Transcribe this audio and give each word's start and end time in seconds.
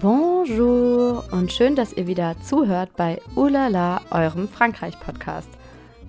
Bonjour 0.00 1.22
und 1.32 1.52
schön, 1.52 1.76
dass 1.76 1.92
ihr 1.92 2.06
wieder 2.06 2.34
zuhört 2.40 2.96
bei 2.96 3.20
Ulala, 3.34 4.00
eurem 4.10 4.48
Frankreich-Podcast. 4.48 5.50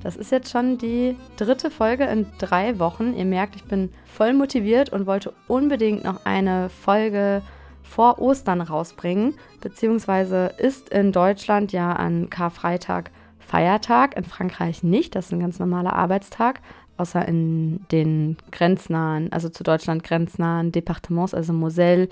Das 0.01 0.15
ist 0.15 0.31
jetzt 0.31 0.51
schon 0.51 0.77
die 0.77 1.17
dritte 1.35 1.69
Folge 1.69 2.05
in 2.05 2.25
drei 2.37 2.79
Wochen. 2.79 3.13
Ihr 3.13 3.25
merkt, 3.25 3.57
ich 3.57 3.65
bin 3.65 3.91
voll 4.05 4.31
motiviert 4.33 4.93
und 4.93 5.05
wollte 5.05 5.33
unbedingt 5.49 6.05
noch 6.05 6.25
eine 6.25 6.69
Folge 6.69 7.41
vor 7.81 8.19
Ostern 8.19 8.61
rausbringen. 8.61 9.35
Beziehungsweise 9.59 10.53
ist 10.57 10.87
in 10.87 11.11
Deutschland 11.11 11.73
ja 11.73 11.91
an 11.91 12.29
Karfreitag 12.29 13.11
Feiertag, 13.39 14.15
in 14.15 14.23
Frankreich 14.23 14.83
nicht. 14.83 15.13
Das 15.13 15.25
ist 15.25 15.33
ein 15.33 15.41
ganz 15.41 15.59
normaler 15.59 15.91
Arbeitstag 15.91 16.61
außer 16.97 17.27
in 17.27 17.85
den 17.91 18.37
grenznahen, 18.51 19.31
also 19.31 19.49
zu 19.49 19.63
Deutschland 19.63 20.03
grenznahen 20.03 20.71
Departements, 20.71 21.33
also 21.33 21.51
Moselle, 21.53 22.07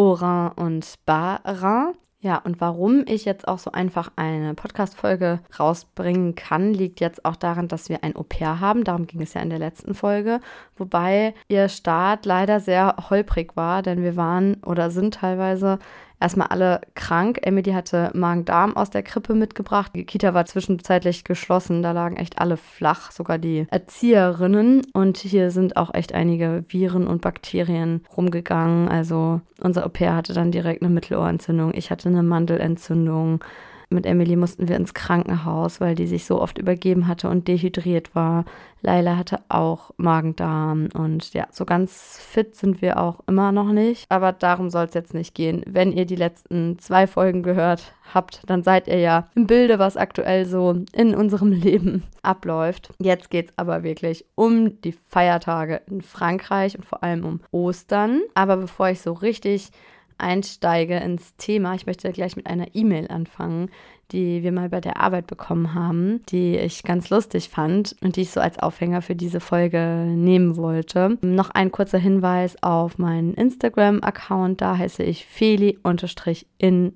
Haut-Rhin 0.00 0.50
und 0.56 0.94
Bas-Rhin. 1.04 1.94
Ja, 2.22 2.36
und 2.36 2.60
warum 2.60 3.04
ich 3.06 3.24
jetzt 3.24 3.48
auch 3.48 3.58
so 3.58 3.72
einfach 3.72 4.12
eine 4.16 4.54
Podcast-Folge 4.54 5.40
rausbringen 5.58 6.34
kann, 6.34 6.74
liegt 6.74 7.00
jetzt 7.00 7.24
auch 7.24 7.36
daran, 7.36 7.66
dass 7.66 7.88
wir 7.88 8.04
ein 8.04 8.14
Au-pair 8.14 8.60
haben. 8.60 8.84
Darum 8.84 9.06
ging 9.06 9.22
es 9.22 9.32
ja 9.32 9.40
in 9.40 9.48
der 9.48 9.58
letzten 9.58 9.94
Folge. 9.94 10.40
Wobei 10.76 11.34
ihr 11.48 11.70
Start 11.70 12.26
leider 12.26 12.60
sehr 12.60 12.96
holprig 13.08 13.56
war, 13.56 13.80
denn 13.80 14.02
wir 14.02 14.16
waren 14.16 14.62
oder 14.64 14.90
sind 14.90 15.14
teilweise 15.14 15.78
erstmal 16.20 16.48
alle 16.48 16.80
krank. 16.94 17.40
Emily 17.42 17.72
hatte 17.72 18.10
Magen-Darm 18.14 18.76
aus 18.76 18.90
der 18.90 19.02
Krippe 19.02 19.34
mitgebracht. 19.34 19.92
Die 19.94 20.04
Kita 20.04 20.34
war 20.34 20.44
zwischenzeitlich 20.44 21.24
geschlossen. 21.24 21.82
Da 21.82 21.92
lagen 21.92 22.16
echt 22.16 22.38
alle 22.38 22.56
flach, 22.56 23.10
sogar 23.10 23.38
die 23.38 23.66
Erzieherinnen. 23.70 24.82
Und 24.92 25.16
hier 25.16 25.50
sind 25.50 25.76
auch 25.76 25.94
echt 25.94 26.14
einige 26.14 26.64
Viren 26.68 27.06
und 27.06 27.22
Bakterien 27.22 28.04
rumgegangen. 28.16 28.88
Also 28.88 29.40
unser 29.60 29.84
Au-pair 29.86 30.14
hatte 30.14 30.34
dann 30.34 30.52
direkt 30.52 30.82
eine 30.82 30.92
Mittelohrentzündung. 30.92 31.72
Ich 31.74 31.90
hatte 31.90 32.08
eine 32.08 32.22
Mandelentzündung 32.22 33.42
mit 33.90 34.06
Emily 34.06 34.36
mussten 34.36 34.68
wir 34.68 34.76
ins 34.76 34.94
Krankenhaus, 34.94 35.80
weil 35.80 35.94
die 35.94 36.06
sich 36.06 36.24
so 36.24 36.40
oft 36.40 36.58
übergeben 36.58 37.08
hatte 37.08 37.28
und 37.28 37.48
dehydriert 37.48 38.14
war. 38.14 38.44
Laila 38.82 39.16
hatte 39.16 39.40
auch 39.48 39.90
Magen-Darm 39.96 40.88
und 40.94 41.34
ja, 41.34 41.46
so 41.50 41.64
ganz 41.64 42.18
fit 42.18 42.54
sind 42.54 42.80
wir 42.80 42.98
auch 42.98 43.20
immer 43.26 43.52
noch 43.52 43.72
nicht. 43.72 44.06
Aber 44.08 44.32
darum 44.32 44.70
soll 44.70 44.86
es 44.86 44.94
jetzt 44.94 45.12
nicht 45.12 45.34
gehen. 45.34 45.62
Wenn 45.66 45.92
ihr 45.92 46.06
die 46.06 46.16
letzten 46.16 46.78
zwei 46.78 47.06
Folgen 47.06 47.42
gehört 47.42 47.92
habt, 48.14 48.42
dann 48.46 48.62
seid 48.62 48.88
ihr 48.88 48.98
ja 48.98 49.26
im 49.34 49.46
Bilde, 49.46 49.78
was 49.78 49.96
aktuell 49.96 50.46
so 50.46 50.76
in 50.92 51.14
unserem 51.14 51.52
Leben 51.52 52.04
abläuft. 52.22 52.90
Jetzt 52.98 53.28
geht 53.28 53.50
es 53.50 53.58
aber 53.58 53.82
wirklich 53.82 54.24
um 54.36 54.80
die 54.82 54.92
Feiertage 54.92 55.82
in 55.90 56.00
Frankreich 56.00 56.76
und 56.76 56.84
vor 56.84 57.02
allem 57.02 57.24
um 57.24 57.40
Ostern. 57.50 58.22
Aber 58.34 58.56
bevor 58.56 58.88
ich 58.88 59.00
so 59.00 59.12
richtig 59.12 59.72
einsteige 60.20 60.96
ins 60.96 61.36
Thema, 61.36 61.74
ich 61.74 61.86
möchte 61.86 62.12
gleich 62.12 62.36
mit 62.36 62.46
einer 62.46 62.74
E-Mail 62.74 63.08
anfangen, 63.08 63.70
die 64.12 64.42
wir 64.42 64.52
mal 64.52 64.68
bei 64.68 64.80
der 64.80 65.00
Arbeit 65.00 65.26
bekommen 65.26 65.74
haben, 65.74 66.20
die 66.28 66.56
ich 66.56 66.82
ganz 66.82 67.10
lustig 67.10 67.48
fand 67.48 67.96
und 68.02 68.16
die 68.16 68.22
ich 68.22 68.30
so 68.30 68.40
als 68.40 68.58
Aufhänger 68.58 69.02
für 69.02 69.14
diese 69.14 69.40
Folge 69.40 69.78
nehmen 70.06 70.56
wollte. 70.56 71.18
Noch 71.20 71.50
ein 71.50 71.72
kurzer 71.72 71.98
Hinweis 71.98 72.62
auf 72.62 72.98
meinen 72.98 73.34
Instagram-Account, 73.34 74.60
da 74.60 74.76
heiße 74.76 75.02
ich 75.02 75.26
feli-in 75.26 76.92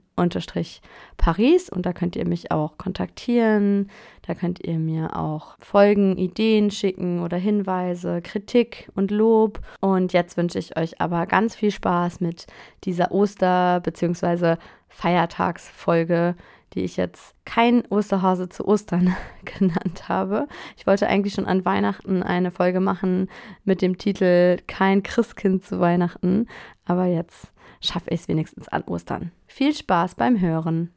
Paris 1.16 1.70
und 1.70 1.86
da 1.86 1.92
könnt 1.92 2.16
ihr 2.16 2.26
mich 2.26 2.50
auch 2.52 2.78
kontaktieren. 2.78 3.90
Da 4.26 4.34
könnt 4.34 4.60
ihr 4.60 4.78
mir 4.78 5.16
auch 5.16 5.56
Folgen, 5.58 6.16
Ideen 6.16 6.70
schicken 6.70 7.20
oder 7.20 7.36
Hinweise, 7.36 8.22
Kritik 8.22 8.90
und 8.94 9.10
Lob. 9.10 9.60
Und 9.80 10.12
jetzt 10.12 10.36
wünsche 10.36 10.58
ich 10.58 10.78
euch 10.78 11.00
aber 11.00 11.26
ganz 11.26 11.54
viel 11.56 11.70
Spaß 11.70 12.20
mit 12.20 12.46
dieser 12.84 13.12
Oster- 13.12 13.80
bzw. 13.80 14.56
Feiertagsfolge, 14.88 16.36
die 16.75 16.80
ich 16.80 16.97
jetzt 16.97 17.34
kein 17.44 17.85
Osterhase 17.86 18.48
zu 18.48 18.67
Ostern 18.67 19.14
genannt 19.45 20.08
habe. 20.08 20.48
Ich 20.77 20.86
wollte 20.86 21.07
eigentlich 21.07 21.35
schon 21.35 21.46
an 21.46 21.64
Weihnachten 21.64 22.23
eine 22.23 22.51
Folge 22.51 22.80
machen 22.80 23.29
mit 23.64 23.83
dem 23.83 23.98
Titel 23.98 24.58
Kein 24.67 25.02
Christkind 25.02 25.64
zu 25.64 25.80
Weihnachten, 25.80 26.48
aber 26.84 27.07
jetzt 27.07 27.52
schaffe 27.80 28.11
ich 28.11 28.20
es 28.20 28.29
wenigstens 28.29 28.68
an 28.68 28.83
Ostern. 28.83 29.30
Viel 29.46 29.74
Spaß 29.74 30.17
beim 30.17 30.40
Hören. 30.40 30.90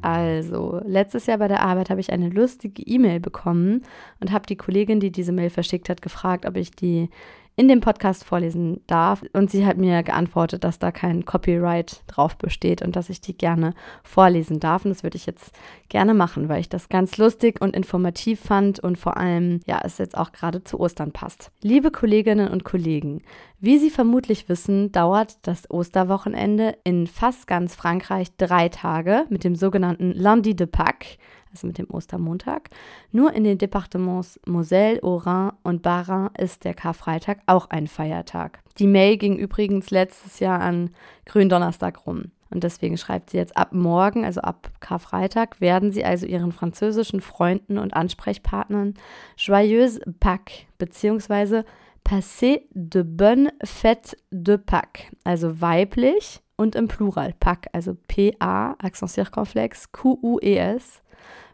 Also, 0.00 0.80
letztes 0.86 1.26
Jahr 1.26 1.38
bei 1.38 1.48
der 1.48 1.62
Arbeit 1.62 1.90
habe 1.90 2.00
ich 2.00 2.12
eine 2.12 2.30
lustige 2.30 2.82
E-Mail 2.82 3.20
bekommen 3.20 3.82
und 4.20 4.32
habe 4.32 4.46
die 4.46 4.56
Kollegin, 4.56 5.00
die 5.00 5.10
diese 5.10 5.32
Mail 5.32 5.50
verschickt 5.50 5.88
hat, 5.88 6.00
gefragt, 6.00 6.46
ob 6.46 6.56
ich 6.56 6.70
die 6.70 7.10
in 7.58 7.66
dem 7.66 7.80
Podcast 7.80 8.22
vorlesen 8.22 8.80
darf. 8.86 9.24
Und 9.32 9.50
sie 9.50 9.66
hat 9.66 9.78
mir 9.78 10.04
geantwortet, 10.04 10.62
dass 10.62 10.78
da 10.78 10.92
kein 10.92 11.24
Copyright 11.24 12.04
drauf 12.06 12.38
besteht 12.38 12.82
und 12.82 12.94
dass 12.94 13.10
ich 13.10 13.20
die 13.20 13.36
gerne 13.36 13.74
vorlesen 14.04 14.60
darf. 14.60 14.84
Und 14.84 14.90
das 14.90 15.02
würde 15.02 15.16
ich 15.16 15.26
jetzt 15.26 15.50
gerne 15.88 16.14
machen, 16.14 16.48
weil 16.48 16.60
ich 16.60 16.68
das 16.68 16.88
ganz 16.88 17.18
lustig 17.18 17.60
und 17.60 17.74
informativ 17.74 18.38
fand 18.38 18.78
und 18.78 18.96
vor 18.96 19.16
allem, 19.16 19.58
ja, 19.66 19.80
es 19.82 19.98
jetzt 19.98 20.16
auch 20.16 20.30
gerade 20.30 20.62
zu 20.62 20.78
Ostern 20.78 21.10
passt. 21.10 21.50
Liebe 21.60 21.90
Kolleginnen 21.90 22.48
und 22.48 22.62
Kollegen, 22.62 23.22
wie 23.58 23.78
Sie 23.78 23.90
vermutlich 23.90 24.48
wissen, 24.48 24.92
dauert 24.92 25.38
das 25.42 25.68
Osterwochenende 25.68 26.76
in 26.84 27.08
fast 27.08 27.48
ganz 27.48 27.74
Frankreich 27.74 28.28
drei 28.36 28.68
Tage 28.68 29.26
mit 29.30 29.42
dem 29.42 29.56
sogenannten 29.56 30.12
Lundi 30.12 30.54
de 30.54 30.68
Pâques 30.68 31.18
also 31.50 31.66
mit 31.66 31.78
dem 31.78 31.90
Ostermontag. 31.90 32.70
Nur 33.12 33.32
in 33.32 33.44
den 33.44 33.58
Departements 33.58 34.40
Moselle, 34.46 35.00
Haut-Rhin 35.02 35.52
und 35.62 35.82
Bas-Rhin 35.82 36.30
ist 36.38 36.64
der 36.64 36.74
Karfreitag 36.74 37.38
auch 37.46 37.70
ein 37.70 37.86
Feiertag. 37.86 38.60
Die 38.78 38.86
Mail 38.86 39.16
ging 39.16 39.36
übrigens 39.36 39.90
letztes 39.90 40.40
Jahr 40.40 40.60
an 40.60 40.90
Gründonnerstag 41.26 42.06
rum. 42.06 42.30
Und 42.50 42.64
deswegen 42.64 42.96
schreibt 42.96 43.30
sie 43.30 43.36
jetzt 43.36 43.56
ab 43.56 43.72
morgen, 43.72 44.24
also 44.24 44.40
ab 44.40 44.70
Karfreitag, 44.80 45.60
werden 45.60 45.92
sie 45.92 46.04
also 46.04 46.26
ihren 46.26 46.52
französischen 46.52 47.20
Freunden 47.20 47.78
und 47.78 47.94
Ansprechpartnern 47.94 48.94
Joyeuse 49.36 50.00
Pâques 50.20 50.66
bzw. 50.78 51.64
Passé 52.04 52.62
de 52.72 53.02
bonne 53.02 53.50
fête 53.62 54.16
de 54.30 54.56
Pâques, 54.56 55.10
also 55.24 55.60
weiblich 55.60 56.40
und 56.56 56.74
im 56.74 56.88
Plural 56.88 57.34
Pâques, 57.38 57.68
also 57.72 57.94
P-A, 58.08 58.76
Accent 58.78 59.10
circonflex, 59.10 59.92
Q-U-E-S, 59.92 61.02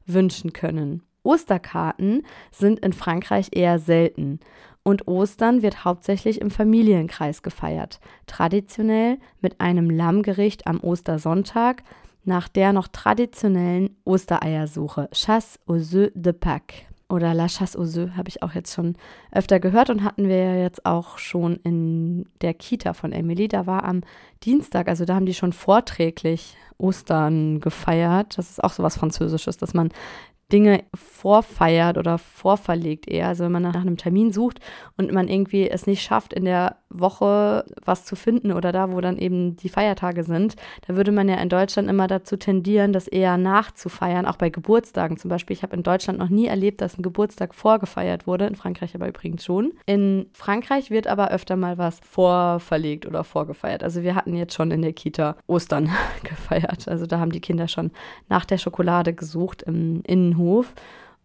wünschen 0.06 0.52
können. 0.52 1.02
Osterkarten 1.22 2.22
sind 2.50 2.80
in 2.80 2.92
Frankreich 2.92 3.48
eher 3.52 3.78
selten. 3.78 4.40
Und 4.82 5.08
Ostern 5.08 5.62
wird 5.62 5.84
hauptsächlich 5.84 6.40
im 6.40 6.50
Familienkreis 6.50 7.42
gefeiert, 7.42 8.00
traditionell 8.26 9.18
mit 9.40 9.60
einem 9.60 9.88
Lammgericht 9.88 10.66
am 10.66 10.80
Ostersonntag 10.80 11.82
nach 12.24 12.48
der 12.48 12.72
noch 12.72 12.88
traditionellen 12.88 13.96
Ostereiersuche, 14.04 15.08
Chasse 15.12 15.58
aux 15.66 15.94
œufs 15.94 16.12
de 16.14 16.32
Pâques 16.32 16.84
oder 17.14 17.32
La 17.32 17.48
Chasse 17.48 17.76
aux 17.76 17.96
œufs 17.96 18.16
habe 18.16 18.28
ich 18.28 18.42
auch 18.42 18.52
jetzt 18.52 18.74
schon 18.74 18.96
öfter 19.32 19.60
gehört 19.60 19.90
und 19.90 20.04
hatten 20.04 20.28
wir 20.28 20.36
ja 20.36 20.56
jetzt 20.56 20.84
auch 20.84 21.18
schon 21.18 21.56
in 21.64 22.26
der 22.42 22.54
Kita 22.54 22.92
von 22.92 23.12
Emily. 23.12 23.48
Da 23.48 23.66
war 23.66 23.84
am 23.84 24.02
Dienstag, 24.42 24.88
also 24.88 25.04
da 25.04 25.14
haben 25.14 25.26
die 25.26 25.34
schon 25.34 25.52
vorträglich 25.52 26.56
Ostern 26.76 27.60
gefeiert. 27.60 28.36
Das 28.36 28.50
ist 28.50 28.62
auch 28.62 28.72
so 28.72 28.82
was 28.82 28.98
Französisches, 28.98 29.56
dass 29.56 29.74
man 29.74 29.90
Dinge 30.52 30.84
vorfeiert 30.94 31.98
oder 31.98 32.18
vorverlegt 32.18 33.08
eher. 33.08 33.28
Also 33.28 33.44
wenn 33.44 33.52
man 33.52 33.62
nach 33.62 33.74
einem 33.74 33.96
Termin 33.96 34.32
sucht 34.32 34.60
und 34.96 35.12
man 35.12 35.28
irgendwie 35.28 35.68
es 35.68 35.86
nicht 35.86 36.02
schafft, 36.02 36.32
in 36.32 36.44
der 36.44 36.76
Woche 36.90 37.64
was 37.84 38.04
zu 38.04 38.14
finden 38.14 38.52
oder 38.52 38.70
da, 38.70 38.92
wo 38.92 39.00
dann 39.00 39.18
eben 39.18 39.56
die 39.56 39.68
Feiertage 39.68 40.22
sind, 40.22 40.56
da 40.86 40.96
würde 40.96 41.12
man 41.12 41.28
ja 41.28 41.36
in 41.36 41.48
Deutschland 41.48 41.88
immer 41.88 42.06
dazu 42.06 42.36
tendieren, 42.36 42.92
das 42.92 43.08
eher 43.08 43.36
nachzufeiern, 43.36 44.26
auch 44.26 44.36
bei 44.36 44.50
Geburtstagen 44.50 45.16
zum 45.16 45.28
Beispiel. 45.28 45.56
Ich 45.56 45.62
habe 45.62 45.74
in 45.74 45.82
Deutschland 45.82 46.18
noch 46.18 46.28
nie 46.28 46.46
erlebt, 46.46 46.80
dass 46.80 46.98
ein 46.98 47.02
Geburtstag 47.02 47.54
vorgefeiert 47.54 48.26
wurde, 48.26 48.46
in 48.46 48.54
Frankreich 48.54 48.94
aber 48.94 49.08
übrigens 49.08 49.44
schon. 49.44 49.72
In 49.86 50.26
Frankreich 50.32 50.90
wird 50.90 51.06
aber 51.06 51.30
öfter 51.30 51.56
mal 51.56 51.78
was 51.78 52.00
vorverlegt 52.00 53.06
oder 53.06 53.24
vorgefeiert. 53.24 53.82
Also 53.82 54.02
wir 54.02 54.14
hatten 54.14 54.34
jetzt 54.36 54.54
schon 54.54 54.70
in 54.70 54.82
der 54.82 54.92
Kita 54.92 55.36
Ostern 55.46 55.90
gefeiert. 56.22 56.86
Also 56.86 57.06
da 57.06 57.18
haben 57.18 57.32
die 57.32 57.40
Kinder 57.40 57.66
schon 57.66 57.90
nach 58.28 58.44
der 58.44 58.58
Schokolade 58.58 59.14
gesucht 59.14 59.62
im 59.62 60.02
Innenhof. 60.34 60.74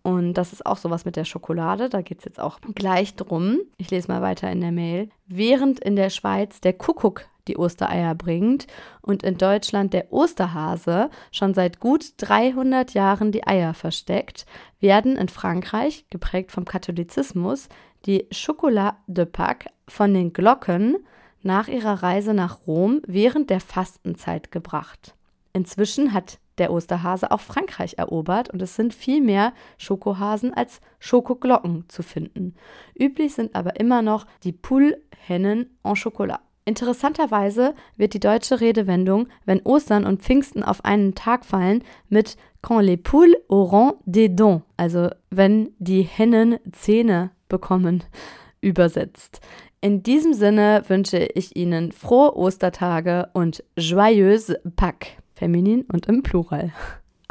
Und 0.01 0.35
das 0.35 0.53
ist 0.53 0.65
auch 0.65 0.77
sowas 0.77 1.03
mit 1.03 1.17
der 1.17 1.25
Schokolade. 1.25 1.89
Da 1.89 2.01
geht 2.01 2.19
es 2.19 2.25
jetzt 2.25 2.39
auch 2.39 2.59
gleich 2.73 3.15
drum. 3.15 3.59
Ich 3.77 3.91
lese 3.91 4.07
mal 4.07 4.21
weiter 4.21 4.49
in 4.49 4.61
der 4.61 4.71
Mail. 4.71 5.09
Während 5.27 5.79
in 5.79 5.95
der 5.95 6.09
Schweiz 6.09 6.61
der 6.61 6.73
Kuckuck 6.73 7.25
die 7.47 7.57
Ostereier 7.57 8.15
bringt 8.15 8.67
und 9.01 9.23
in 9.23 9.37
Deutschland 9.37 9.93
der 9.93 10.13
Osterhase 10.13 11.09
schon 11.31 11.53
seit 11.53 11.79
gut 11.79 12.13
300 12.17 12.93
Jahren 12.93 13.31
die 13.31 13.45
Eier 13.45 13.73
versteckt, 13.73 14.45
werden 14.79 15.17
in 15.17 15.29
Frankreich, 15.29 16.05
geprägt 16.09 16.51
vom 16.51 16.65
Katholizismus, 16.65 17.67
die 18.05 18.27
Chocolat 18.31 18.95
de 19.07 19.25
Pâques 19.25 19.67
von 19.87 20.13
den 20.13 20.31
Glocken 20.31 20.97
nach 21.41 21.67
ihrer 21.67 22.03
Reise 22.03 22.33
nach 22.33 22.67
Rom 22.67 23.01
während 23.05 23.49
der 23.49 23.59
Fastenzeit 23.59 24.51
gebracht. 24.51 25.15
Inzwischen 25.51 26.13
hat 26.13 26.39
der 26.59 26.71
Osterhase 26.71 27.31
auch 27.31 27.39
Frankreich 27.39 27.95
erobert 27.97 28.49
und 28.49 28.61
es 28.61 28.75
sind 28.75 28.93
viel 28.93 29.21
mehr 29.21 29.53
Schokohasen 29.77 30.53
als 30.53 30.81
Schokoglocken 30.99 31.85
zu 31.87 32.03
finden. 32.03 32.55
Üblich 32.97 33.33
sind 33.33 33.55
aber 33.55 33.79
immer 33.79 34.01
noch 34.01 34.25
die 34.43 34.51
Poule-Hennen 34.51 35.77
en 35.83 35.95
Chocolat. 35.95 36.41
Interessanterweise 36.65 37.73
wird 37.97 38.13
die 38.13 38.19
deutsche 38.19 38.61
Redewendung, 38.61 39.27
wenn 39.45 39.61
Ostern 39.63 40.05
und 40.05 40.21
Pfingsten 40.21 40.61
auf 40.61 40.85
einen 40.85 41.15
Tag 41.15 41.43
fallen, 41.43 41.83
mit 42.09 42.37
Quand 42.61 42.83
les 42.83 42.97
poules 42.97 43.35
auront 43.47 43.95
des 44.05 44.29
dents, 44.35 44.61
also 44.77 45.09
wenn 45.31 45.73
die 45.79 46.03
Hennen 46.03 46.59
Zähne 46.71 47.31
bekommen, 47.47 48.03
übersetzt. 48.61 49.41
In 49.81 50.03
diesem 50.03 50.33
Sinne 50.33 50.83
wünsche 50.89 51.19
ich 51.33 51.55
Ihnen 51.55 51.93
frohe 51.93 52.35
Ostertage 52.35 53.29
und 53.33 53.63
joyeuse 53.77 54.59
Pâques, 54.75 55.07
feminin 55.39 55.85
und 55.91 56.07
im 56.07 56.21
Plural. 56.21 56.71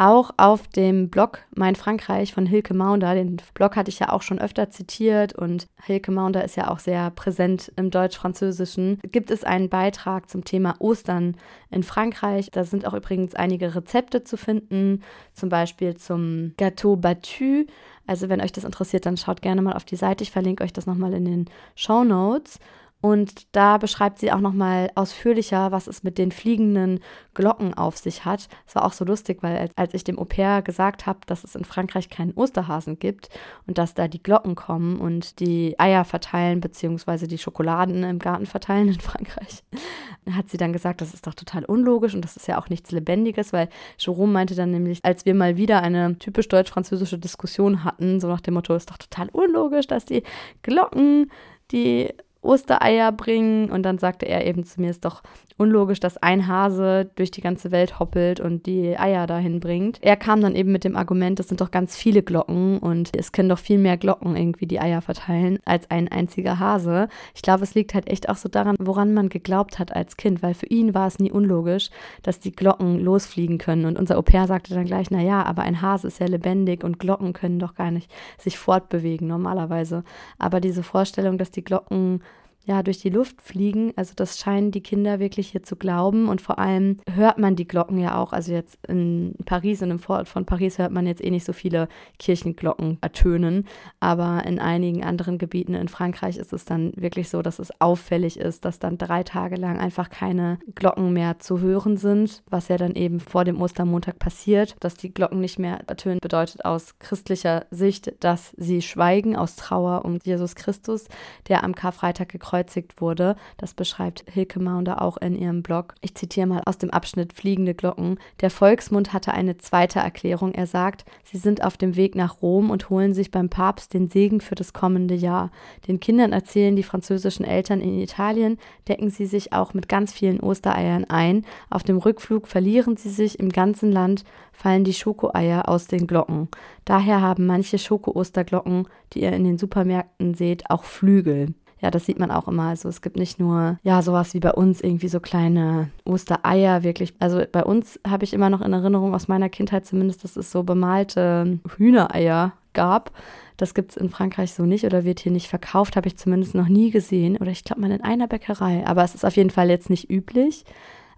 Auch 0.00 0.30
auf 0.36 0.68
dem 0.68 1.10
Blog 1.10 1.40
Mein 1.56 1.74
Frankreich 1.74 2.32
von 2.32 2.46
Hilke 2.46 2.72
Maunder, 2.72 3.14
den 3.14 3.36
Blog 3.52 3.74
hatte 3.74 3.90
ich 3.90 3.98
ja 3.98 4.12
auch 4.12 4.22
schon 4.22 4.38
öfter 4.38 4.70
zitiert 4.70 5.34
und 5.34 5.66
Hilke 5.82 6.12
Maunder 6.12 6.44
ist 6.44 6.56
ja 6.56 6.70
auch 6.70 6.78
sehr 6.78 7.10
präsent 7.10 7.72
im 7.74 7.90
Deutsch-Französischen, 7.90 9.00
gibt 9.10 9.32
es 9.32 9.42
einen 9.42 9.68
Beitrag 9.68 10.30
zum 10.30 10.44
Thema 10.44 10.76
Ostern 10.78 11.36
in 11.72 11.82
Frankreich. 11.82 12.52
Da 12.52 12.62
sind 12.62 12.86
auch 12.86 12.94
übrigens 12.94 13.34
einige 13.34 13.74
Rezepte 13.74 14.22
zu 14.22 14.36
finden, 14.36 15.02
zum 15.32 15.48
Beispiel 15.48 15.96
zum 15.96 16.52
Gâteau 16.56 16.94
battu. 16.94 17.64
Also 18.06 18.28
wenn 18.28 18.40
euch 18.40 18.52
das 18.52 18.62
interessiert, 18.62 19.04
dann 19.04 19.16
schaut 19.16 19.42
gerne 19.42 19.62
mal 19.62 19.74
auf 19.74 19.84
die 19.84 19.96
Seite. 19.96 20.22
Ich 20.22 20.30
verlinke 20.30 20.62
euch 20.62 20.72
das 20.72 20.86
nochmal 20.86 21.12
in 21.12 21.24
den 21.24 21.46
Show 21.74 22.04
Notes. 22.04 22.60
Und 23.00 23.54
da 23.54 23.78
beschreibt 23.78 24.18
sie 24.18 24.32
auch 24.32 24.40
nochmal 24.40 24.90
ausführlicher, 24.96 25.70
was 25.70 25.86
es 25.86 26.02
mit 26.02 26.18
den 26.18 26.32
fliegenden 26.32 26.98
Glocken 27.32 27.74
auf 27.74 27.96
sich 27.96 28.24
hat. 28.24 28.48
Es 28.66 28.74
war 28.74 28.84
auch 28.84 28.92
so 28.92 29.04
lustig, 29.04 29.38
weil 29.42 29.70
als, 29.76 29.94
ich 29.94 30.02
dem 30.02 30.18
Au-pair 30.18 30.62
gesagt 30.62 31.06
habe, 31.06 31.20
dass 31.26 31.44
es 31.44 31.54
in 31.54 31.64
Frankreich 31.64 32.10
keinen 32.10 32.32
Osterhasen 32.32 32.98
gibt 32.98 33.28
und 33.68 33.78
dass 33.78 33.94
da 33.94 34.08
die 34.08 34.22
Glocken 34.22 34.56
kommen 34.56 34.98
und 34.98 35.38
die 35.38 35.78
Eier 35.78 36.04
verteilen, 36.04 36.60
beziehungsweise 36.60 37.28
die 37.28 37.38
Schokoladen 37.38 38.02
im 38.02 38.18
Garten 38.18 38.46
verteilen 38.46 38.88
in 38.88 39.00
Frankreich, 39.00 39.62
hat 40.32 40.48
sie 40.48 40.56
dann 40.56 40.72
gesagt, 40.72 41.00
das 41.00 41.14
ist 41.14 41.28
doch 41.28 41.34
total 41.34 41.64
unlogisch 41.64 42.14
und 42.14 42.22
das 42.22 42.36
ist 42.36 42.48
ja 42.48 42.58
auch 42.60 42.68
nichts 42.68 42.90
Lebendiges, 42.90 43.52
weil 43.52 43.68
Jerome 43.96 44.32
meinte 44.32 44.56
dann 44.56 44.72
nämlich, 44.72 44.98
als 45.04 45.24
wir 45.24 45.36
mal 45.36 45.56
wieder 45.56 45.82
eine 45.82 46.18
typisch 46.18 46.48
deutsch-französische 46.48 47.18
Diskussion 47.18 47.84
hatten, 47.84 48.18
so 48.18 48.26
nach 48.26 48.40
dem 48.40 48.54
Motto, 48.54 48.74
ist 48.74 48.90
doch 48.90 48.98
total 48.98 49.28
unlogisch, 49.28 49.86
dass 49.86 50.04
die 50.04 50.24
Glocken 50.62 51.30
die 51.70 52.12
Ostereier 52.40 53.12
bringen. 53.12 53.70
Und 53.70 53.82
dann 53.82 53.98
sagte 53.98 54.26
er 54.26 54.46
eben 54.46 54.64
zu 54.64 54.80
mir, 54.80 54.90
ist 54.90 55.04
doch 55.04 55.22
unlogisch, 55.58 56.00
dass 56.00 56.16
ein 56.18 56.46
Hase 56.46 57.10
durch 57.16 57.30
die 57.30 57.40
ganze 57.40 57.70
Welt 57.72 57.98
hoppelt 57.98 58.40
und 58.40 58.66
die 58.66 58.96
Eier 58.96 59.26
dahin 59.26 59.60
bringt. 59.60 59.98
Er 60.02 60.16
kam 60.16 60.40
dann 60.40 60.54
eben 60.54 60.72
mit 60.72 60.84
dem 60.84 60.96
Argument, 60.96 61.40
es 61.40 61.48
sind 61.48 61.60
doch 61.60 61.70
ganz 61.70 61.96
viele 61.96 62.22
Glocken 62.22 62.78
und 62.78 63.10
es 63.16 63.32
können 63.32 63.48
doch 63.48 63.58
viel 63.58 63.78
mehr 63.78 63.96
Glocken 63.96 64.36
irgendwie 64.36 64.66
die 64.66 64.80
Eier 64.80 65.02
verteilen 65.02 65.58
als 65.64 65.90
ein 65.90 66.08
einziger 66.08 66.58
Hase. 66.58 67.08
Ich 67.34 67.42
glaube, 67.42 67.64
es 67.64 67.74
liegt 67.74 67.94
halt 67.94 68.08
echt 68.08 68.28
auch 68.28 68.36
so 68.36 68.48
daran, 68.48 68.76
woran 68.78 69.14
man 69.14 69.28
geglaubt 69.28 69.78
hat 69.78 69.94
als 69.94 70.16
Kind, 70.16 70.42
weil 70.42 70.54
für 70.54 70.66
ihn 70.66 70.94
war 70.94 71.08
es 71.08 71.18
nie 71.18 71.32
unlogisch, 71.32 71.90
dass 72.22 72.38
die 72.38 72.52
Glocken 72.52 73.00
losfliegen 73.00 73.58
können. 73.58 73.84
Und 73.84 73.98
unser 73.98 74.16
Au-pair 74.16 74.46
sagte 74.46 74.74
dann 74.74 74.84
gleich, 74.84 75.10
naja, 75.10 75.42
aber 75.42 75.62
ein 75.62 75.82
Hase 75.82 76.06
ist 76.06 76.20
ja 76.20 76.26
lebendig 76.26 76.84
und 76.84 77.00
Glocken 77.00 77.32
können 77.32 77.58
doch 77.58 77.74
gar 77.74 77.90
nicht 77.90 78.10
sich 78.38 78.58
fortbewegen 78.58 79.26
normalerweise. 79.26 80.04
Aber 80.38 80.60
diese 80.60 80.84
Vorstellung, 80.84 81.36
dass 81.36 81.50
die 81.50 81.64
Glocken 81.64 82.22
ja, 82.68 82.82
durch 82.82 82.98
die 82.98 83.08
Luft 83.08 83.40
fliegen. 83.40 83.94
Also 83.96 84.12
das 84.14 84.38
scheinen 84.38 84.70
die 84.72 84.82
Kinder 84.82 85.20
wirklich 85.20 85.48
hier 85.48 85.62
zu 85.62 85.74
glauben. 85.74 86.28
Und 86.28 86.42
vor 86.42 86.58
allem 86.58 86.98
hört 87.10 87.38
man 87.38 87.56
die 87.56 87.66
Glocken 87.66 87.96
ja 87.96 88.18
auch. 88.20 88.34
Also 88.34 88.52
jetzt 88.52 88.78
in 88.86 89.34
Paris, 89.46 89.80
in 89.80 89.90
einem 89.90 89.98
Vorort 89.98 90.28
von 90.28 90.44
Paris 90.44 90.76
hört 90.76 90.92
man 90.92 91.06
jetzt 91.06 91.24
eh 91.24 91.30
nicht 91.30 91.46
so 91.46 91.54
viele 91.54 91.88
Kirchenglocken 92.18 92.98
ertönen. 93.00 93.66
Aber 94.00 94.44
in 94.44 94.58
einigen 94.58 95.02
anderen 95.02 95.38
Gebieten 95.38 95.72
in 95.72 95.88
Frankreich 95.88 96.36
ist 96.36 96.52
es 96.52 96.66
dann 96.66 96.92
wirklich 96.94 97.30
so, 97.30 97.40
dass 97.40 97.58
es 97.58 97.70
auffällig 97.80 98.38
ist, 98.38 98.66
dass 98.66 98.78
dann 98.78 98.98
drei 98.98 99.22
Tage 99.22 99.56
lang 99.56 99.78
einfach 99.78 100.10
keine 100.10 100.58
Glocken 100.74 101.14
mehr 101.14 101.38
zu 101.38 101.60
hören 101.60 101.96
sind. 101.96 102.42
Was 102.50 102.68
ja 102.68 102.76
dann 102.76 102.94
eben 102.94 103.18
vor 103.18 103.46
dem 103.46 103.62
Ostermontag 103.62 104.18
passiert. 104.18 104.76
Dass 104.80 104.92
die 104.92 105.14
Glocken 105.14 105.40
nicht 105.40 105.58
mehr 105.58 105.80
ertönen, 105.86 106.18
bedeutet 106.20 106.66
aus 106.66 106.98
christlicher 106.98 107.64
Sicht, 107.70 108.12
dass 108.20 108.52
sie 108.58 108.82
schweigen 108.82 109.36
aus 109.36 109.56
Trauer 109.56 110.04
um 110.04 110.18
Jesus 110.22 110.54
Christus, 110.54 111.06
der 111.48 111.64
am 111.64 111.74
Karfreitag 111.74 112.28
gekreuzigt 112.28 112.57
gekreuzigt 112.58 113.00
wurde. 113.00 113.36
Das 113.56 113.74
beschreibt 113.74 114.24
Hilke 114.30 114.60
Maunder 114.60 115.02
auch 115.02 115.16
in 115.16 115.34
ihrem 115.34 115.62
Blog. 115.62 115.94
Ich 116.00 116.14
zitiere 116.14 116.46
mal 116.46 116.62
aus 116.66 116.78
dem 116.78 116.90
Abschnitt 116.90 117.32
Fliegende 117.32 117.74
Glocken. 117.74 118.18
Der 118.40 118.50
Volksmund 118.50 119.12
hatte 119.12 119.32
eine 119.32 119.58
zweite 119.58 120.00
Erklärung. 120.00 120.52
Er 120.54 120.66
sagt, 120.66 121.04
sie 121.24 121.38
sind 121.38 121.64
auf 121.64 121.76
dem 121.76 121.96
Weg 121.96 122.14
nach 122.14 122.42
Rom 122.42 122.70
und 122.70 122.90
holen 122.90 123.14
sich 123.14 123.30
beim 123.30 123.48
Papst 123.48 123.94
den 123.94 124.08
Segen 124.08 124.40
für 124.40 124.54
das 124.54 124.72
kommende 124.72 125.14
Jahr. 125.14 125.50
Den 125.86 126.00
Kindern 126.00 126.32
erzählen 126.32 126.76
die 126.76 126.82
französischen 126.82 127.44
Eltern 127.44 127.80
in 127.80 127.98
Italien, 127.98 128.58
decken 128.88 129.10
sie 129.10 129.26
sich 129.26 129.52
auch 129.52 129.74
mit 129.74 129.88
ganz 129.88 130.12
vielen 130.12 130.40
Ostereiern 130.40 131.04
ein. 131.04 131.44
Auf 131.70 131.82
dem 131.82 131.98
Rückflug 131.98 132.48
verlieren 132.48 132.96
sie 132.96 133.10
sich 133.10 133.38
im 133.38 133.50
ganzen 133.50 133.92
Land, 133.92 134.24
fallen 134.52 134.84
die 134.84 134.94
Schokoeier 134.94 135.68
aus 135.68 135.86
den 135.86 136.06
Glocken. 136.06 136.48
Daher 136.84 137.20
haben 137.20 137.46
manche 137.46 137.78
Schoko-Osterglocken, 137.78 138.88
die 139.12 139.22
ihr 139.22 139.32
in 139.32 139.44
den 139.44 139.58
Supermärkten 139.58 140.34
seht, 140.34 140.70
auch 140.70 140.84
Flügel 140.84 141.54
ja, 141.80 141.90
das 141.90 142.06
sieht 142.06 142.18
man 142.18 142.30
auch 142.30 142.48
immer. 142.48 142.64
Also 142.64 142.88
es 142.88 143.02
gibt 143.02 143.16
nicht 143.16 143.38
nur, 143.38 143.78
ja, 143.82 144.02
sowas 144.02 144.34
wie 144.34 144.40
bei 144.40 144.52
uns, 144.52 144.80
irgendwie 144.80 145.08
so 145.08 145.20
kleine 145.20 145.90
Ostereier, 146.04 146.82
wirklich. 146.82 147.14
Also 147.18 147.42
bei 147.50 147.64
uns 147.64 148.00
habe 148.06 148.24
ich 148.24 148.32
immer 148.32 148.50
noch 148.50 148.60
in 148.60 148.72
Erinnerung 148.72 149.14
aus 149.14 149.28
meiner 149.28 149.48
Kindheit 149.48 149.86
zumindest, 149.86 150.24
dass 150.24 150.36
es 150.36 150.50
so 150.50 150.62
bemalte 150.62 151.58
Hühnereier 151.76 152.52
gab. 152.72 153.12
Das 153.56 153.74
gibt 153.74 153.92
es 153.92 153.96
in 153.96 154.08
Frankreich 154.10 154.54
so 154.54 154.64
nicht 154.64 154.84
oder 154.84 155.04
wird 155.04 155.20
hier 155.20 155.32
nicht 155.32 155.48
verkauft, 155.48 155.96
habe 155.96 156.08
ich 156.08 156.16
zumindest 156.16 156.54
noch 156.54 156.68
nie 156.68 156.90
gesehen. 156.90 157.36
Oder 157.36 157.50
ich 157.50 157.64
glaube 157.64 157.80
mal 157.80 157.90
in 157.90 158.02
einer 158.02 158.26
Bäckerei. 158.26 158.84
Aber 158.86 159.04
es 159.04 159.14
ist 159.14 159.24
auf 159.24 159.36
jeden 159.36 159.50
Fall 159.50 159.68
jetzt 159.68 159.90
nicht 159.90 160.10
üblich. 160.10 160.64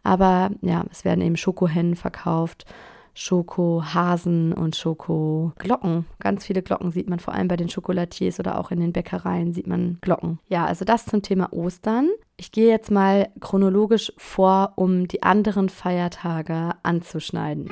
Aber 0.03 0.51
ja, 0.63 0.85
es 0.91 1.05
werden 1.05 1.23
eben 1.23 1.37
Schokohennen 1.37 1.97
verkauft 1.97 2.67
Schokohasen 3.15 4.53
und 4.53 4.77
Schokoglocken. 4.77 6.07
Ganz 6.19 6.47
viele 6.47 6.63
Glocken 6.63 6.91
sieht 6.91 7.09
man, 7.09 7.21
vor 7.21 7.35
allem 7.35 7.49
bei 7.49 7.57
den 7.57 7.69
Schokolatiers 7.69 8.39
oder 8.41 8.59
auch 8.59 8.71
in 8.71 8.81
den 8.81 8.93
Bäckereien 8.93 9.53
sieht 9.53 9.67
man 9.67 9.99
Glocken. 10.01 10.39
Ja, 10.49 10.65
also 10.65 10.85
das 10.85 11.07
zum 11.07 11.23
Thema 11.23 11.53
Ostern. 11.53 12.09
Ich 12.37 12.53
gehe 12.53 12.69
jetzt 12.69 12.91
mal 12.91 13.29
chronologisch 13.41 14.13
vor, 14.17 14.73
um 14.77 15.07
die 15.09 15.23
anderen 15.23 15.69
Feiertage 15.69 16.71
anzuschneiden. 16.83 17.69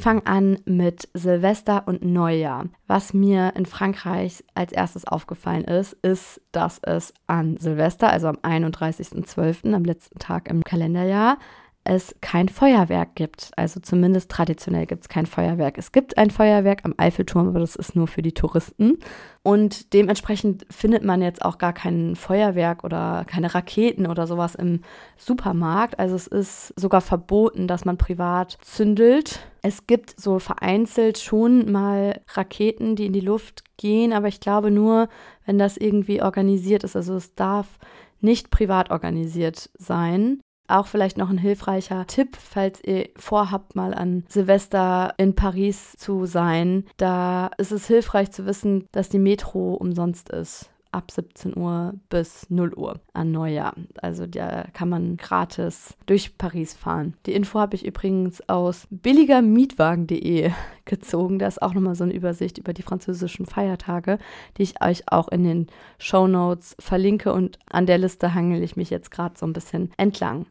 Ich 0.00 0.04
fange 0.04 0.26
an 0.26 0.58
mit 0.64 1.10
Silvester 1.12 1.86
und 1.86 2.02
Neujahr. 2.02 2.70
Was 2.86 3.12
mir 3.12 3.52
in 3.54 3.66
Frankreich 3.66 4.42
als 4.54 4.72
erstes 4.72 5.04
aufgefallen 5.04 5.64
ist, 5.64 5.92
ist, 5.92 6.40
dass 6.52 6.78
es 6.78 7.12
an 7.26 7.58
Silvester, 7.58 8.08
also 8.08 8.28
am 8.28 8.36
31.12., 8.36 9.74
am 9.74 9.84
letzten 9.84 10.18
Tag 10.18 10.48
im 10.48 10.64
Kalenderjahr, 10.64 11.36
es 11.84 12.14
kein 12.20 12.48
Feuerwerk 12.48 13.14
gibt. 13.14 13.52
Also 13.56 13.80
zumindest 13.80 14.30
traditionell 14.30 14.86
gibt 14.86 15.02
es 15.02 15.08
kein 15.08 15.24
Feuerwerk. 15.24 15.78
Es 15.78 15.92
gibt 15.92 16.18
ein 16.18 16.30
Feuerwerk 16.30 16.80
am 16.84 16.94
Eiffelturm, 16.98 17.48
aber 17.48 17.60
das 17.60 17.74
ist 17.74 17.96
nur 17.96 18.06
für 18.06 18.20
die 18.20 18.34
Touristen. 18.34 18.98
Und 19.42 19.94
dementsprechend 19.94 20.66
findet 20.70 21.04
man 21.04 21.22
jetzt 21.22 21.42
auch 21.42 21.56
gar 21.56 21.72
kein 21.72 22.16
Feuerwerk 22.16 22.84
oder 22.84 23.24
keine 23.26 23.54
Raketen 23.54 24.06
oder 24.06 24.26
sowas 24.26 24.54
im 24.54 24.82
Supermarkt. 25.16 25.98
Also 25.98 26.16
es 26.16 26.26
ist 26.26 26.78
sogar 26.78 27.00
verboten, 27.00 27.66
dass 27.66 27.86
man 27.86 27.96
privat 27.96 28.58
zündelt. 28.60 29.40
Es 29.62 29.86
gibt 29.86 30.20
so 30.20 30.38
vereinzelt 30.38 31.18
schon 31.18 31.72
mal 31.72 32.20
Raketen, 32.34 32.94
die 32.94 33.06
in 33.06 33.14
die 33.14 33.20
Luft 33.20 33.64
gehen, 33.78 34.12
aber 34.12 34.28
ich 34.28 34.40
glaube 34.40 34.70
nur, 34.70 35.08
wenn 35.46 35.58
das 35.58 35.78
irgendwie 35.78 36.22
organisiert 36.22 36.84
ist. 36.84 36.94
Also 36.94 37.14
es 37.14 37.34
darf 37.34 37.78
nicht 38.20 38.50
privat 38.50 38.90
organisiert 38.90 39.70
sein. 39.78 40.40
Auch 40.70 40.86
vielleicht 40.86 41.18
noch 41.18 41.30
ein 41.30 41.38
hilfreicher 41.38 42.06
Tipp, 42.06 42.36
falls 42.36 42.82
ihr 42.84 43.08
vorhabt, 43.16 43.74
mal 43.74 43.92
an 43.92 44.24
Silvester 44.28 45.14
in 45.16 45.34
Paris 45.34 45.94
zu 45.96 46.26
sein. 46.26 46.84
Da 46.96 47.50
ist 47.58 47.72
es 47.72 47.86
hilfreich 47.86 48.30
zu 48.30 48.46
wissen, 48.46 48.86
dass 48.92 49.08
die 49.08 49.18
Metro 49.18 49.74
umsonst 49.74 50.30
ist 50.30 50.70
ab 50.92 51.10
17 51.10 51.56
Uhr 51.56 51.94
bis 52.08 52.48
0 52.50 52.74
Uhr 52.74 53.00
an 53.12 53.32
Neujahr. 53.32 53.74
Also 54.00 54.26
da 54.26 54.64
kann 54.72 54.88
man 54.88 55.16
gratis 55.16 55.96
durch 56.06 56.36
Paris 56.36 56.74
fahren. 56.74 57.14
Die 57.26 57.32
Info 57.32 57.58
habe 57.58 57.76
ich 57.76 57.86
übrigens 57.86 58.46
aus 58.48 58.86
billigermietwagen.de 58.90 60.50
gezogen. 60.84 61.38
Da 61.38 61.46
ist 61.46 61.62
auch 61.62 61.74
nochmal 61.74 61.94
so 61.94 62.04
eine 62.04 62.14
Übersicht 62.14 62.58
über 62.58 62.72
die 62.72 62.82
französischen 62.82 63.46
Feiertage, 63.46 64.18
die 64.56 64.62
ich 64.62 64.82
euch 64.82 65.04
auch 65.10 65.28
in 65.28 65.44
den 65.44 65.66
Show 65.98 66.26
Notes 66.26 66.76
verlinke 66.78 67.32
und 67.32 67.58
an 67.70 67.86
der 67.86 67.98
Liste 67.98 68.34
hangel 68.34 68.62
ich 68.62 68.76
mich 68.76 68.90
jetzt 68.90 69.10
gerade 69.10 69.38
so 69.38 69.46
ein 69.46 69.52
bisschen 69.52 69.92
entlang. 69.96 70.46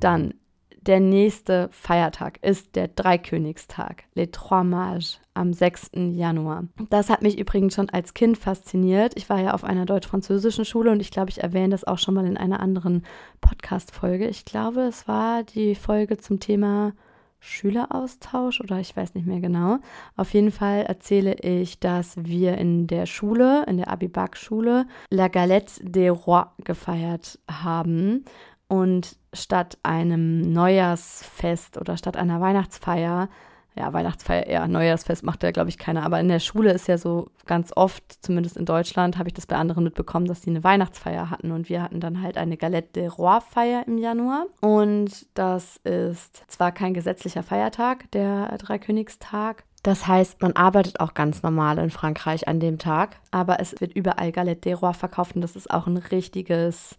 Dann 0.00 0.34
der 0.86 1.00
nächste 1.00 1.68
Feiertag 1.70 2.38
ist 2.42 2.74
der 2.76 2.88
Dreikönigstag, 2.88 4.04
Les 4.14 4.30
Trois 4.32 4.64
Mages, 4.64 5.20
am 5.34 5.52
6. 5.52 5.90
Januar. 5.94 6.64
Das 6.90 7.08
hat 7.08 7.22
mich 7.22 7.38
übrigens 7.38 7.74
schon 7.74 7.88
als 7.90 8.14
Kind 8.14 8.36
fasziniert. 8.36 9.12
Ich 9.16 9.30
war 9.30 9.40
ja 9.40 9.54
auf 9.54 9.64
einer 9.64 9.86
deutsch-französischen 9.86 10.64
Schule 10.64 10.90
und 10.90 11.00
ich 11.00 11.10
glaube, 11.10 11.30
ich 11.30 11.42
erwähne 11.42 11.70
das 11.70 11.84
auch 11.84 11.98
schon 11.98 12.14
mal 12.14 12.26
in 12.26 12.36
einer 12.36 12.60
anderen 12.60 13.04
Podcast-Folge. 13.40 14.28
Ich 14.28 14.44
glaube, 14.44 14.82
es 14.82 15.06
war 15.08 15.42
die 15.42 15.74
Folge 15.74 16.18
zum 16.18 16.40
Thema 16.40 16.92
Schüleraustausch 17.44 18.60
oder 18.60 18.78
ich 18.78 18.96
weiß 18.96 19.14
nicht 19.14 19.26
mehr 19.26 19.40
genau. 19.40 19.78
Auf 20.16 20.32
jeden 20.32 20.52
Fall 20.52 20.82
erzähle 20.82 21.34
ich, 21.34 21.80
dass 21.80 22.14
wir 22.16 22.56
in 22.56 22.86
der 22.86 23.06
Schule, 23.06 23.64
in 23.66 23.78
der 23.78 23.88
Abibak-Schule, 23.88 24.86
La 25.10 25.26
Galette 25.26 25.84
des 25.84 26.26
Rois 26.26 26.52
gefeiert 26.64 27.40
haben. 27.50 28.24
Und 28.72 29.16
statt 29.34 29.76
einem 29.82 30.40
Neujahrsfest 30.52 31.76
oder 31.76 31.98
statt 31.98 32.16
einer 32.16 32.40
Weihnachtsfeier 32.40 33.28
ja, 33.74 33.92
Weihnachtsfeier 33.92 34.46
eher, 34.46 34.68
Neujahrsfest 34.68 35.24
macht 35.24 35.42
ja, 35.42 35.50
glaube 35.50 35.70
ich, 35.70 35.78
keiner. 35.78 36.04
Aber 36.04 36.20
in 36.20 36.28
der 36.28 36.40
Schule 36.40 36.72
ist 36.72 36.88
ja 36.88 36.98
so 36.98 37.30
ganz 37.46 37.72
oft, 37.74 38.04
zumindest 38.20 38.56
in 38.56 38.66
Deutschland, 38.66 39.16
habe 39.16 39.30
ich 39.30 39.34
das 39.34 39.46
bei 39.46 39.56
anderen 39.56 39.84
mitbekommen, 39.84 40.26
dass 40.26 40.42
die 40.42 40.50
eine 40.50 40.62
Weihnachtsfeier 40.62 41.30
hatten. 41.30 41.52
Und 41.52 41.68
wir 41.70 41.82
hatten 41.82 42.00
dann 42.00 42.22
halt 42.22 42.36
eine 42.36 42.58
Galette 42.58 42.92
de 42.92 43.06
Roi-Feier 43.06 43.84
im 43.86 43.96
Januar. 43.96 44.46
Und 44.60 45.26
das 45.34 45.78
ist 45.84 46.44
zwar 46.48 46.72
kein 46.72 46.92
gesetzlicher 46.92 47.42
Feiertag, 47.42 48.10
der 48.10 48.56
Dreikönigstag. 48.58 49.64
Das 49.82 50.06
heißt, 50.06 50.42
man 50.42 50.52
arbeitet 50.52 51.00
auch 51.00 51.14
ganz 51.14 51.42
normal 51.42 51.78
in 51.78 51.90
Frankreich 51.90 52.46
an 52.48 52.60
dem 52.60 52.78
Tag. 52.78 53.16
Aber 53.30 53.58
es 53.58 53.80
wird 53.80 53.94
überall 53.94 54.32
Galette 54.32 54.60
de 54.60 54.74
Roi 54.74 54.92
verkauft. 54.92 55.34
Und 55.34 55.40
das 55.40 55.56
ist 55.56 55.70
auch 55.70 55.86
ein 55.86 55.96
richtiges 55.96 56.98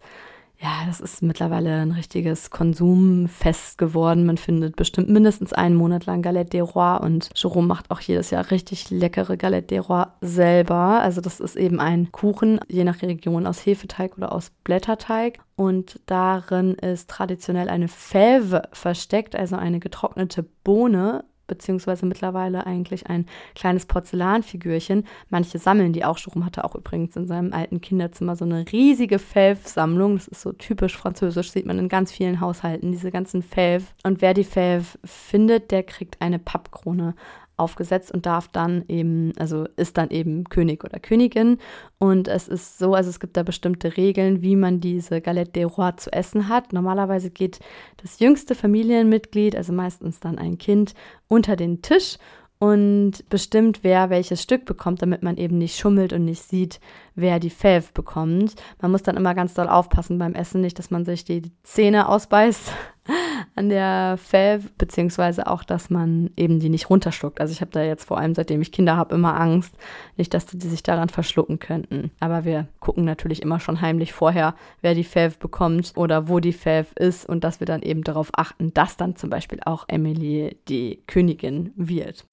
ja, 0.60 0.84
das 0.86 1.00
ist 1.00 1.22
mittlerweile 1.22 1.82
ein 1.82 1.90
richtiges 1.90 2.50
Konsumfest 2.50 3.76
geworden. 3.76 4.24
Man 4.24 4.38
findet 4.38 4.76
bestimmt 4.76 5.08
mindestens 5.08 5.52
einen 5.52 5.74
Monat 5.74 6.06
lang 6.06 6.22
Galette 6.22 6.58
des 6.58 6.74
Rois 6.74 6.98
und 6.98 7.30
Jerome 7.34 7.66
macht 7.66 7.90
auch 7.90 8.00
jedes 8.00 8.30
Jahr 8.30 8.50
richtig 8.50 8.90
leckere 8.90 9.36
Galette 9.36 9.74
des 9.74 9.88
Rois 9.88 10.06
selber. 10.20 11.00
Also 11.00 11.20
das 11.20 11.40
ist 11.40 11.56
eben 11.56 11.80
ein 11.80 12.12
Kuchen, 12.12 12.60
je 12.68 12.84
nach 12.84 13.02
Region, 13.02 13.46
aus 13.46 13.66
Hefeteig 13.66 14.16
oder 14.16 14.32
aus 14.32 14.50
Blätterteig. 14.62 15.38
Und 15.56 16.00
darin 16.06 16.74
ist 16.74 17.10
traditionell 17.10 17.68
eine 17.68 17.88
Fève 17.88 18.62
versteckt, 18.72 19.36
also 19.36 19.56
eine 19.56 19.80
getrocknete 19.80 20.44
Bohne 20.62 21.24
beziehungsweise 21.46 22.06
mittlerweile 22.06 22.66
eigentlich 22.66 23.06
ein 23.06 23.26
kleines 23.54 23.86
Porzellanfigürchen. 23.86 25.06
Manche 25.28 25.58
sammeln 25.58 25.92
die 25.92 26.04
auch. 26.04 26.18
Jerome 26.18 26.44
hatte 26.44 26.64
auch 26.64 26.74
übrigens 26.74 27.16
in 27.16 27.26
seinem 27.26 27.52
alten 27.52 27.80
Kinderzimmer 27.80 28.36
so 28.36 28.44
eine 28.44 28.64
riesige 28.70 29.18
Fève-Sammlung. 29.18 30.14
Das 30.16 30.28
ist 30.28 30.42
so 30.42 30.52
typisch 30.52 30.96
französisch, 30.96 31.50
sieht 31.50 31.66
man 31.66 31.78
in 31.78 31.88
ganz 31.88 32.12
vielen 32.12 32.40
Haushalten, 32.40 32.92
diese 32.92 33.10
ganzen 33.10 33.42
Fève. 33.42 33.82
Und 34.04 34.20
wer 34.22 34.34
die 34.34 34.44
Fève 34.44 34.96
findet, 35.04 35.70
der 35.70 35.82
kriegt 35.82 36.20
eine 36.20 36.38
Pappkrone 36.38 37.14
aufgesetzt 37.56 38.12
und 38.12 38.26
darf 38.26 38.48
dann 38.48 38.84
eben, 38.88 39.32
also 39.38 39.66
ist 39.76 39.96
dann 39.96 40.10
eben 40.10 40.44
König 40.44 40.84
oder 40.84 40.98
Königin. 40.98 41.58
Und 41.98 42.28
es 42.28 42.48
ist 42.48 42.78
so, 42.78 42.94
also 42.94 43.10
es 43.10 43.20
gibt 43.20 43.36
da 43.36 43.42
bestimmte 43.42 43.96
Regeln, 43.96 44.42
wie 44.42 44.56
man 44.56 44.80
diese 44.80 45.20
Galette 45.20 45.60
des 45.60 45.78
Rois 45.78 45.96
zu 45.96 46.12
essen 46.12 46.48
hat. 46.48 46.72
Normalerweise 46.72 47.30
geht 47.30 47.60
das 48.02 48.18
jüngste 48.18 48.54
Familienmitglied, 48.54 49.56
also 49.56 49.72
meistens 49.72 50.20
dann 50.20 50.38
ein 50.38 50.58
Kind, 50.58 50.94
unter 51.28 51.56
den 51.56 51.82
Tisch 51.82 52.18
und 52.58 53.28
bestimmt, 53.28 53.80
wer 53.82 54.10
welches 54.10 54.40
Stück 54.42 54.64
bekommt, 54.64 55.02
damit 55.02 55.22
man 55.22 55.36
eben 55.36 55.58
nicht 55.58 55.78
schummelt 55.78 56.12
und 56.12 56.24
nicht 56.24 56.42
sieht, 56.42 56.80
wer 57.14 57.38
die 57.38 57.50
Fève 57.50 57.92
bekommt. 57.92 58.54
Man 58.80 58.90
muss 58.90 59.02
dann 59.02 59.16
immer 59.16 59.34
ganz 59.34 59.54
doll 59.54 59.68
aufpassen 59.68 60.18
beim 60.18 60.34
Essen, 60.34 60.60
nicht, 60.60 60.78
dass 60.78 60.90
man 60.90 61.04
sich 61.04 61.24
die 61.24 61.42
Zähne 61.62 62.08
ausbeißt 62.08 62.72
an 63.56 63.68
der 63.68 64.18
Fève, 64.18 64.64
beziehungsweise 64.78 65.46
auch, 65.46 65.62
dass 65.62 65.88
man 65.88 66.30
eben 66.36 66.58
die 66.58 66.68
nicht 66.68 66.90
runterschluckt. 66.90 67.40
Also 67.40 67.52
ich 67.52 67.60
habe 67.60 67.70
da 67.70 67.82
jetzt 67.82 68.04
vor 68.04 68.18
allem, 68.18 68.34
seitdem 68.34 68.60
ich 68.60 68.72
Kinder 68.72 68.96
habe, 68.96 69.14
immer 69.14 69.40
Angst, 69.40 69.74
nicht, 70.16 70.34
dass 70.34 70.46
die 70.46 70.66
sich 70.66 70.82
daran 70.82 71.08
verschlucken 71.08 71.60
könnten. 71.60 72.10
Aber 72.18 72.44
wir 72.44 72.66
gucken 72.80 73.04
natürlich 73.04 73.42
immer 73.42 73.60
schon 73.60 73.80
heimlich 73.80 74.12
vorher, 74.12 74.54
wer 74.82 74.94
die 74.94 75.04
Fève 75.04 75.38
bekommt 75.38 75.92
oder 75.96 76.28
wo 76.28 76.40
die 76.40 76.54
Fève 76.54 76.98
ist 76.98 77.28
und 77.28 77.44
dass 77.44 77.60
wir 77.60 77.66
dann 77.66 77.82
eben 77.82 78.02
darauf 78.02 78.30
achten, 78.36 78.74
dass 78.74 78.96
dann 78.96 79.16
zum 79.16 79.30
Beispiel 79.30 79.60
auch 79.64 79.84
Emily 79.88 80.58
die 80.68 81.02
Königin 81.06 81.72
wird. 81.76 82.26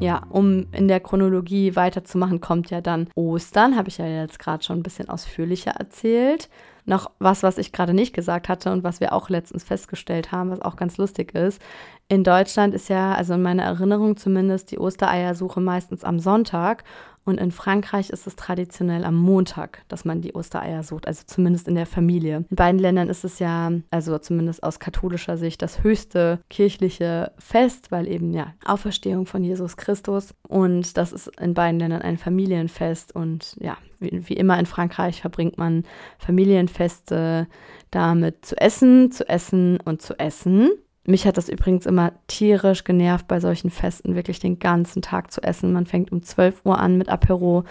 Ja, 0.00 0.22
um 0.28 0.66
in 0.72 0.88
der 0.88 1.00
Chronologie 1.00 1.76
weiterzumachen, 1.76 2.40
kommt 2.40 2.68
ja 2.70 2.82
dann 2.82 3.08
Ostern, 3.14 3.76
habe 3.76 3.88
ich 3.88 3.96
ja 3.98 4.06
jetzt 4.06 4.38
gerade 4.38 4.62
schon 4.62 4.80
ein 4.80 4.82
bisschen 4.82 5.08
ausführlicher 5.08 5.70
erzählt. 5.70 6.50
Noch 6.86 7.10
was, 7.18 7.42
was 7.42 7.58
ich 7.58 7.72
gerade 7.72 7.94
nicht 7.94 8.14
gesagt 8.14 8.48
hatte 8.48 8.70
und 8.70 8.84
was 8.84 9.00
wir 9.00 9.12
auch 9.12 9.30
letztens 9.30 9.64
festgestellt 9.64 10.32
haben, 10.32 10.50
was 10.50 10.60
auch 10.60 10.76
ganz 10.76 10.98
lustig 10.98 11.34
ist. 11.34 11.60
In 12.08 12.24
Deutschland 12.24 12.74
ist 12.74 12.88
ja, 12.88 13.14
also 13.14 13.34
in 13.34 13.42
meiner 13.42 13.62
Erinnerung 13.62 14.16
zumindest, 14.16 14.70
die 14.70 14.78
Ostereiersuche 14.78 15.60
meistens 15.60 16.04
am 16.04 16.18
Sonntag 16.18 16.84
und 17.24 17.38
in 17.38 17.50
Frankreich 17.50 18.10
ist 18.10 18.26
es 18.26 18.36
traditionell 18.36 19.04
am 19.04 19.14
Montag, 19.14 19.82
dass 19.88 20.04
man 20.04 20.20
die 20.20 20.34
Ostereier 20.34 20.82
sucht, 20.82 21.06
also 21.06 21.22
zumindest 21.26 21.68
in 21.68 21.74
der 21.74 21.86
Familie. 21.86 22.44
In 22.50 22.56
beiden 22.56 22.78
Ländern 22.78 23.08
ist 23.08 23.24
es 23.24 23.38
ja, 23.38 23.72
also 23.90 24.18
zumindest 24.18 24.62
aus 24.62 24.78
katholischer 24.78 25.38
Sicht, 25.38 25.62
das 25.62 25.82
höchste 25.82 26.40
kirchliche 26.50 27.32
Fest, 27.38 27.90
weil 27.90 28.08
eben 28.08 28.32
ja 28.34 28.54
Auferstehung 28.64 29.24
von 29.24 29.42
Jesus 29.42 29.76
Christus. 29.76 30.34
Und 30.46 30.96
das 30.98 31.12
ist 31.12 31.28
in 31.40 31.54
beiden 31.54 31.80
Ländern 31.80 32.02
ein 32.02 32.18
Familienfest. 32.18 33.14
Und 33.14 33.56
ja, 33.58 33.78
wie, 34.00 34.28
wie 34.28 34.34
immer 34.34 34.58
in 34.58 34.66
Frankreich 34.66 35.22
verbringt 35.22 35.56
man 35.56 35.84
Familienfeste 36.18 37.46
damit 37.90 38.44
zu 38.44 38.60
essen, 38.60 39.10
zu 39.10 39.26
essen 39.28 39.78
und 39.84 40.02
zu 40.02 40.18
essen. 40.18 40.70
Mich 41.06 41.26
hat 41.26 41.36
das 41.36 41.50
übrigens 41.50 41.84
immer 41.84 42.12
tierisch 42.28 42.84
genervt, 42.84 43.28
bei 43.28 43.38
solchen 43.38 43.70
Festen 43.70 44.14
wirklich 44.14 44.38
den 44.38 44.58
ganzen 44.58 45.02
Tag 45.02 45.32
zu 45.32 45.42
essen. 45.42 45.72
Man 45.72 45.86
fängt 45.86 46.12
um 46.12 46.22
12 46.22 46.62
Uhr 46.64 46.78
an 46.78 46.96
mit 46.96 47.10
Apero, 47.10 47.64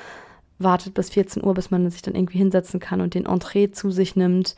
wartet 0.59 0.93
bis 0.93 1.09
14 1.09 1.43
Uhr, 1.43 1.53
bis 1.55 1.71
man 1.71 1.89
sich 1.89 2.03
dann 2.03 2.15
irgendwie 2.15 2.37
hinsetzen 2.37 2.79
kann 2.79 3.01
und 3.01 3.15
den 3.15 3.25
Entree 3.25 3.71
zu 3.71 3.89
sich 3.89 4.15
nimmt. 4.15 4.55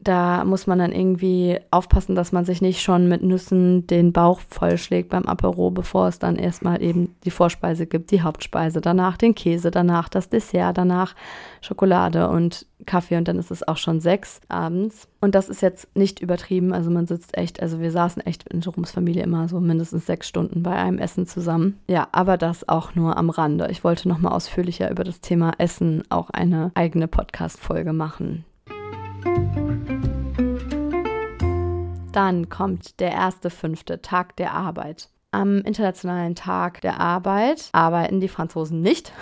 Da 0.00 0.44
muss 0.44 0.66
man 0.66 0.78
dann 0.78 0.92
irgendwie 0.92 1.58
aufpassen, 1.70 2.14
dass 2.14 2.32
man 2.32 2.44
sich 2.44 2.62
nicht 2.62 2.82
schon 2.82 3.08
mit 3.08 3.22
Nüssen 3.22 3.86
den 3.86 4.12
Bauch 4.12 4.40
vollschlägt 4.48 5.08
beim 5.08 5.26
Apero, 5.26 5.70
bevor 5.70 6.08
es 6.08 6.18
dann 6.18 6.36
erstmal 6.36 6.82
eben 6.82 7.14
die 7.24 7.30
Vorspeise 7.30 7.86
gibt, 7.86 8.10
die 8.10 8.22
Hauptspeise, 8.22 8.80
danach 8.80 9.16
den 9.16 9.34
Käse, 9.34 9.70
danach 9.70 10.08
das 10.08 10.28
Dessert, 10.28 10.78
danach 10.78 11.14
Schokolade 11.60 12.28
und 12.28 12.66
Kaffee 12.86 13.16
und 13.16 13.26
dann 13.26 13.38
ist 13.38 13.50
es 13.50 13.66
auch 13.66 13.76
schon 13.76 14.00
sechs 14.00 14.40
abends. 14.48 15.08
Und 15.20 15.34
das 15.34 15.48
ist 15.48 15.62
jetzt 15.62 15.94
nicht 15.96 16.20
übertrieben. 16.20 16.72
Also 16.72 16.90
man 16.90 17.06
sitzt 17.06 17.36
echt, 17.36 17.60
also 17.60 17.80
wir 17.80 17.90
saßen 17.90 18.24
echt 18.24 18.48
in 18.48 18.60
Jeroms 18.60 18.92
Familie 18.92 19.24
immer 19.24 19.48
so 19.48 19.60
mindestens 19.60 20.06
sechs 20.06 20.28
Stunden 20.28 20.62
bei 20.62 20.74
einem 20.74 20.98
Essen 20.98 21.26
zusammen. 21.26 21.78
Ja, 21.88 22.08
aber 22.12 22.36
das 22.36 22.68
auch 22.68 22.94
nur 22.94 23.16
am 23.16 23.30
Rande. 23.30 23.68
Ich 23.70 23.84
wollte 23.84 24.08
nochmal 24.08 24.32
ausführlicher 24.32 24.90
über 24.90 25.04
das 25.04 25.20
Thema 25.20 25.52
Essen 25.58 26.04
auch 26.08 26.30
eine 26.30 26.70
eigene 26.74 27.08
Podcast-Folge 27.08 27.92
machen. 27.92 28.44
Dann 32.18 32.48
kommt 32.48 32.98
der 32.98 33.12
erste 33.12 33.48
fünfte 33.48 34.02
Tag 34.02 34.34
der 34.38 34.52
Arbeit. 34.52 35.08
Am 35.30 35.58
Internationalen 35.58 36.34
Tag 36.34 36.80
der 36.80 36.98
Arbeit 36.98 37.68
arbeiten 37.70 38.18
die 38.18 38.26
Franzosen 38.26 38.80
nicht. 38.80 39.12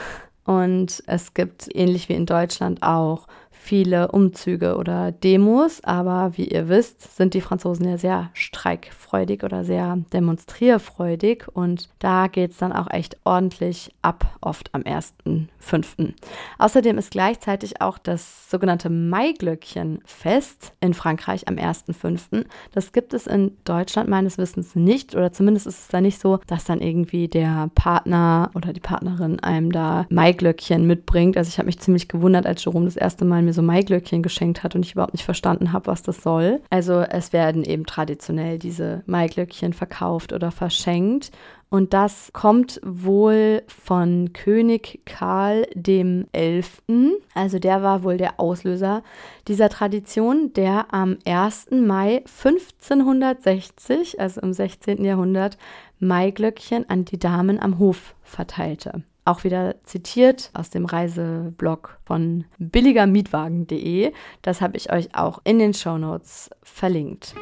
Und 0.45 1.03
es 1.07 1.35
gibt, 1.35 1.69
ähnlich 1.75 2.09
wie 2.09 2.15
in 2.15 2.25
Deutschland, 2.25 2.83
auch 2.83 3.27
viele 3.59 4.13
Umzüge 4.13 4.77
oder 4.77 5.11
Demos, 5.11 5.83
aber 5.83 6.33
wie 6.37 6.47
ihr 6.47 6.69
wisst, 6.69 7.17
sind 7.17 7.35
die 7.35 7.41
Franzosen 7.41 7.89
ja 7.89 7.99
sehr 7.99 8.31
streikfreudig 8.33 9.43
oder 9.43 9.65
sehr 9.65 9.99
demonstrierfreudig 10.13 11.47
und 11.53 11.89
da 11.99 12.29
geht 12.29 12.53
es 12.53 12.59
dann 12.59 12.73
auch 12.73 12.91
echt 12.91 13.17
ordentlich 13.25 13.91
ab, 14.03 14.37
oft 14.41 14.73
am 14.73 14.83
1.5. 14.83 16.13
Außerdem 16.59 16.99
ist 16.99 17.11
gleichzeitig 17.11 17.81
auch 17.81 17.99
das 17.99 18.51
sogenannte 18.51 18.91
Maiglöckchenfest 18.91 20.73
in 20.81 20.95
Frankreich 20.95 21.49
am 21.49 21.57
1.5. 21.57 22.45
Das 22.73 22.93
gibt 22.93 23.15
es 23.15 23.27
in 23.27 23.57
Deutschland 23.65 24.09
meines 24.09 24.39
Wissens 24.39 24.77
nicht 24.77 25.17
oder 25.17 25.33
zumindest 25.33 25.67
ist 25.67 25.81
es 25.81 25.89
da 25.89 26.01
nicht 26.01 26.21
so, 26.21 26.39
dass 26.47 26.65
dann 26.65 26.81
irgendwie 26.81 27.27
der 27.27 27.71
Partner 27.75 28.51
oder 28.55 28.73
die 28.73 28.81
Partnerin 28.81 29.41
einem 29.41 29.73
da 29.73 30.07
Maiglöckchen 30.11 30.87
mitbringt. 30.87 31.37
Also 31.37 31.49
ich 31.49 31.59
habe 31.59 31.67
mich 31.67 31.81
ziemlich 31.81 32.09
gewundert, 32.09 32.47
als 32.47 32.65
Jerome 32.65 32.85
das 32.85 32.97
erste 32.97 33.25
Mal 33.25 33.43
mir 33.47 33.53
so 33.53 33.63
Maiglöckchen 33.63 34.23
geschenkt 34.23 34.63
hat 34.63 34.75
und 34.75 34.85
ich 34.85 34.93
überhaupt 34.93 35.15
nicht 35.15 35.25
verstanden 35.25 35.73
habe, 35.73 35.87
was 35.87 36.03
das 36.03 36.23
soll. 36.23 36.61
Also 36.71 37.01
es 37.01 37.33
werden 37.33 37.65
eben 37.65 37.87
traditionell 37.87 38.59
diese 38.59 39.03
Maiglöckchen 39.07 39.73
verkauft 39.73 40.33
oder 40.33 40.51
verschenkt. 40.51 41.31
Und 41.69 41.95
das 41.95 42.31
kommt 42.33 42.81
wohl 42.85 43.63
von 43.67 44.33
König 44.33 45.01
Karl 45.05 45.67
dem 45.75 46.27
Elften. 46.33 47.15
Also 47.35 47.59
der 47.59 47.83
war 47.83 48.05
wohl 48.05 48.19
der 48.19 48.39
Auslöser 48.39 49.03
dieser 49.49 49.69
Tradition, 49.69 50.53
der 50.53 50.93
am 50.95 51.19
1. 51.25 51.71
Mai 51.73 52.23
1560, 52.25 54.21
also 54.21 54.41
im 54.43 54.53
16. 54.53 55.05
Jahrhundert, 55.05 55.59
Maiglöckchen 55.99 56.89
an 56.89 57.05
die 57.05 57.19
Damen 57.19 57.59
am 57.59 57.79
Hof 57.79 58.15
verteilte 58.23 59.03
auch 59.27 59.45
wieder 59.45 59.83
zitiert 59.85 60.51
aus 60.55 60.71
dem 60.71 60.87
Reiseblog 60.87 61.99
von 62.05 62.45
billigermietwagen.de. 62.59 64.13
Das 64.43 64.61
habe 64.61 64.77
ich 64.77 64.93
euch 64.93 65.15
auch 65.15 65.41
in 65.45 65.59
den 65.59 65.75
Show 65.75 65.99
Notes 65.99 66.49
verlinkt. 66.63 67.35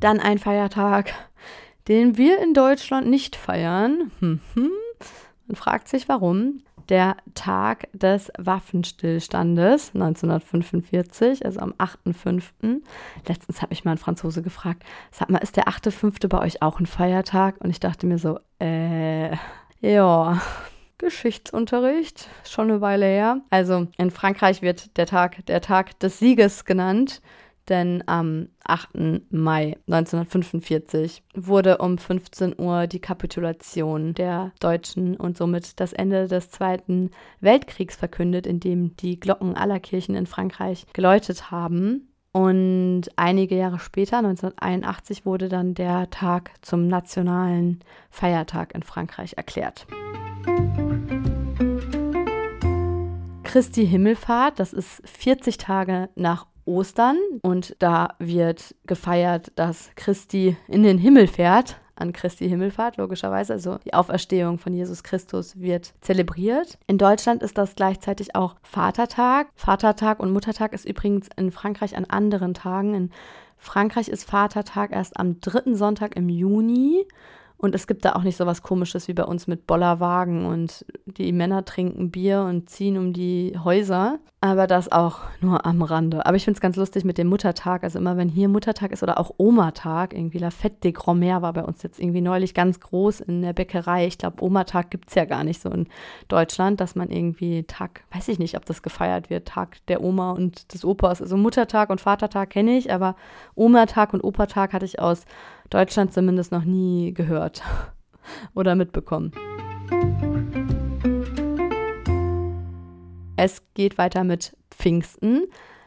Dann 0.00 0.20
ein 0.20 0.38
Feiertag, 0.38 1.12
den 1.88 2.16
wir 2.16 2.40
in 2.40 2.54
Deutschland 2.54 3.08
nicht 3.08 3.36
feiern. 3.36 4.10
Man 4.20 5.56
fragt 5.56 5.88
sich 5.88 6.08
warum. 6.08 6.62
Der 6.90 7.16
Tag 7.34 7.88
des 7.92 8.30
Waffenstillstandes 8.36 9.92
1945, 9.94 11.44
also 11.44 11.60
am 11.60 11.72
8.5. 11.74 12.82
Letztens 13.26 13.62
habe 13.62 13.72
ich 13.72 13.84
mal 13.84 13.92
einen 13.92 13.98
Franzose 13.98 14.42
gefragt, 14.42 14.82
sag 15.10 15.30
mal, 15.30 15.38
ist 15.38 15.56
der 15.56 15.68
8.5. 15.68 16.28
bei 16.28 16.40
euch 16.40 16.62
auch 16.62 16.80
ein 16.80 16.86
Feiertag? 16.86 17.56
Und 17.60 17.70
ich 17.70 17.80
dachte 17.80 18.06
mir 18.06 18.18
so, 18.18 18.38
äh, 18.60 19.36
ja, 19.80 20.40
Geschichtsunterricht, 20.98 22.28
schon 22.44 22.70
eine 22.70 22.80
Weile 22.80 23.06
her. 23.06 23.40
Also 23.48 23.86
in 23.96 24.10
Frankreich 24.10 24.60
wird 24.60 24.96
der 24.98 25.06
Tag 25.06 25.46
der 25.46 25.62
Tag 25.62 25.98
des 26.00 26.18
Sieges 26.18 26.66
genannt, 26.66 27.22
denn 27.68 28.02
am 28.06 28.48
8. 28.64 29.30
Mai 29.30 29.76
1945 29.86 31.22
wurde 31.34 31.78
um 31.78 31.98
15 31.98 32.58
Uhr 32.58 32.86
die 32.86 33.00
Kapitulation 33.00 34.14
der 34.14 34.52
Deutschen 34.60 35.16
und 35.16 35.36
somit 35.36 35.78
das 35.80 35.92
Ende 35.92 36.28
des 36.28 36.50
Zweiten 36.50 37.10
Weltkriegs 37.40 37.96
verkündet, 37.96 38.46
in 38.46 38.60
dem 38.60 38.96
die 38.96 39.20
Glocken 39.20 39.56
aller 39.56 39.80
Kirchen 39.80 40.14
in 40.14 40.26
Frankreich 40.26 40.86
geläutet 40.92 41.50
haben. 41.50 42.08
Und 42.32 43.08
einige 43.16 43.56
Jahre 43.56 43.80
später, 43.80 44.18
1981, 44.18 45.26
wurde 45.26 45.48
dann 45.48 45.74
der 45.74 46.10
Tag 46.10 46.52
zum 46.62 46.86
nationalen 46.86 47.80
Feiertag 48.08 48.74
in 48.74 48.84
Frankreich 48.84 49.34
erklärt. 49.36 49.86
Christi 53.42 53.84
Himmelfahrt, 53.84 54.60
das 54.60 54.72
ist 54.72 55.02
40 55.04 55.58
Tage 55.58 56.08
nach 56.14 56.46
Ostern 56.70 57.18
und 57.42 57.74
da 57.80 58.14
wird 58.18 58.74
gefeiert, 58.86 59.52
dass 59.56 59.90
Christi 59.96 60.56
in 60.68 60.82
den 60.82 60.98
Himmel 60.98 61.26
fährt. 61.26 61.76
An 61.96 62.14
Christi 62.14 62.48
Himmelfahrt, 62.48 62.96
logischerweise. 62.96 63.52
Also 63.52 63.76
die 63.84 63.92
Auferstehung 63.92 64.56
von 64.56 64.72
Jesus 64.72 65.02
Christus 65.02 65.60
wird 65.60 65.92
zelebriert. 66.00 66.78
In 66.86 66.96
Deutschland 66.96 67.42
ist 67.42 67.58
das 67.58 67.74
gleichzeitig 67.74 68.34
auch 68.34 68.56
Vatertag. 68.62 69.48
Vatertag 69.54 70.18
und 70.18 70.32
Muttertag 70.32 70.72
ist 70.72 70.86
übrigens 70.86 71.28
in 71.36 71.50
Frankreich 71.50 71.98
an 71.98 72.06
anderen 72.06 72.54
Tagen. 72.54 72.94
In 72.94 73.10
Frankreich 73.58 74.08
ist 74.08 74.24
Vatertag 74.24 74.92
erst 74.92 75.18
am 75.18 75.40
dritten 75.40 75.76
Sonntag 75.76 76.16
im 76.16 76.30
Juni 76.30 77.06
und 77.60 77.74
es 77.74 77.86
gibt 77.86 78.06
da 78.06 78.12
auch 78.12 78.22
nicht 78.22 78.38
so 78.38 78.46
was 78.46 78.62
Komisches 78.62 79.06
wie 79.06 79.12
bei 79.12 79.24
uns 79.24 79.46
mit 79.46 79.66
Bollerwagen 79.66 80.46
und 80.46 80.86
die 81.04 81.30
Männer 81.30 81.64
trinken 81.66 82.10
Bier 82.10 82.42
und 82.42 82.70
ziehen 82.70 82.96
um 82.96 83.12
die 83.12 83.54
Häuser. 83.62 84.18
Aber 84.42 84.66
das 84.66 84.90
auch 84.90 85.18
nur 85.42 85.66
am 85.66 85.82
Rande. 85.82 86.24
Aber 86.24 86.34
ich 86.34 86.44
finde 86.44 86.56
es 86.56 86.62
ganz 86.62 86.76
lustig 86.76 87.04
mit 87.04 87.18
dem 87.18 87.26
Muttertag. 87.26 87.84
Also 87.84 87.98
immer 87.98 88.16
wenn 88.16 88.30
hier 88.30 88.48
Muttertag 88.48 88.90
ist 88.92 89.02
oder 89.02 89.20
auch 89.20 89.32
Oma-Tag, 89.36 90.14
irgendwie 90.14 90.38
La 90.38 90.48
Fête 90.48 90.80
des 90.82 90.94
Grand-Mères 90.94 91.42
war 91.42 91.52
bei 91.52 91.62
uns 91.62 91.82
jetzt 91.82 92.00
irgendwie 92.00 92.22
neulich 92.22 92.54
ganz 92.54 92.80
groß 92.80 93.20
in 93.20 93.42
der 93.42 93.52
Bäckerei. 93.52 94.06
Ich 94.06 94.16
glaube, 94.16 94.42
Oma-Tag 94.42 94.90
gibt 94.90 95.10
es 95.10 95.14
ja 95.14 95.26
gar 95.26 95.44
nicht 95.44 95.60
so 95.60 95.68
in 95.68 95.86
Deutschland, 96.28 96.80
dass 96.80 96.94
man 96.94 97.10
irgendwie 97.10 97.64
Tag, 97.64 98.04
weiß 98.14 98.28
ich 98.28 98.38
nicht, 98.38 98.56
ob 98.56 98.64
das 98.64 98.80
gefeiert 98.80 99.28
wird, 99.28 99.46
Tag 99.46 99.76
der 99.88 100.02
Oma 100.02 100.30
und 100.30 100.72
des 100.72 100.86
Opas. 100.86 101.20
Also 101.20 101.36
Muttertag 101.36 101.90
und 101.90 102.00
Vatertag 102.00 102.48
kenne 102.48 102.78
ich, 102.78 102.90
aber 102.90 103.16
Oma-Tag 103.54 104.14
und 104.14 104.24
Opa-Tag 104.24 104.72
hatte 104.72 104.86
ich 104.86 105.00
aus 105.00 105.26
Deutschland 105.70 106.12
zumindest 106.12 106.52
noch 106.52 106.64
nie 106.64 107.14
gehört 107.14 107.62
oder 108.54 108.74
mitbekommen. 108.74 109.32
Es 113.36 113.62
geht 113.74 113.96
weiter 113.96 114.24
mit 114.24 114.56
Pfingsten. 114.70 115.44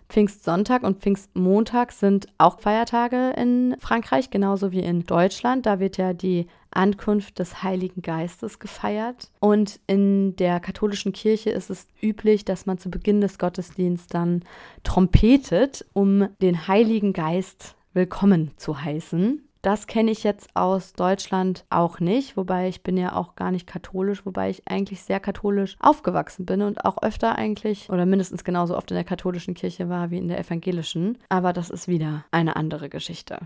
Pfingstsonntag 0.10 0.84
und 0.84 1.02
Pfingstmontag 1.02 1.92
sind 1.92 2.28
auch 2.38 2.60
Feiertage 2.60 3.34
in 3.36 3.76
Frankreich, 3.80 4.30
genauso 4.30 4.72
wie 4.72 4.82
in 4.82 5.04
Deutschland. 5.04 5.66
Da 5.66 5.80
wird 5.80 5.98
ja 5.98 6.14
die 6.14 6.48
Ankunft 6.72 7.40
des 7.40 7.64
Heiligen 7.64 8.02
Geistes 8.02 8.60
gefeiert. 8.60 9.32
Und 9.40 9.80
in 9.88 10.36
der 10.36 10.60
katholischen 10.60 11.14
Kirche 11.14 11.50
ist 11.50 11.70
es 11.70 11.88
üblich, 12.02 12.46
dass 12.46 12.66
man 12.66 12.78
zu 12.78 12.90
Beginn 12.90 13.22
des 13.22 13.38
Gottesdienstes 13.38 14.08
dann 14.08 14.44
trompetet, 14.84 15.86
um 15.94 16.28
den 16.42 16.68
Heiligen 16.68 17.14
Geist 17.14 17.76
willkommen 17.94 18.52
zu 18.58 18.82
heißen. 18.82 19.42
Das 19.64 19.88
kenne 19.88 20.12
ich 20.12 20.26
jetzt 20.26 20.50
aus 20.58 20.92
Deutschland 20.92 21.64
auch 21.70 22.02
nicht, 22.02 22.36
wobei 22.36 22.68
ich 22.68 22.84
bin 22.84 22.98
ja 22.98 23.16
auch 23.16 23.38
gar 23.38 23.50
nicht 23.50 23.66
katholisch, 23.66 24.26
wobei 24.26 24.50
ich 24.50 24.62
eigentlich 24.68 25.02
sehr 25.04 25.22
katholisch 25.22 25.78
aufgewachsen 25.80 26.46
bin 26.46 26.62
und 26.62 26.84
auch 26.84 27.02
öfter 27.02 27.38
eigentlich 27.38 27.90
oder 27.90 28.06
mindestens 28.06 28.44
genauso 28.44 28.76
oft 28.76 28.92
in 28.92 28.96
der 28.96 29.06
katholischen 29.06 29.54
Kirche 29.54 29.88
war 29.88 30.12
wie 30.12 30.18
in 30.18 30.28
der 30.28 30.38
evangelischen. 30.38 31.18
Aber 31.30 31.54
das 31.54 31.70
ist 31.70 31.88
wieder 31.88 32.26
eine 32.30 32.58
andere 32.58 32.90
Geschichte. 32.90 33.40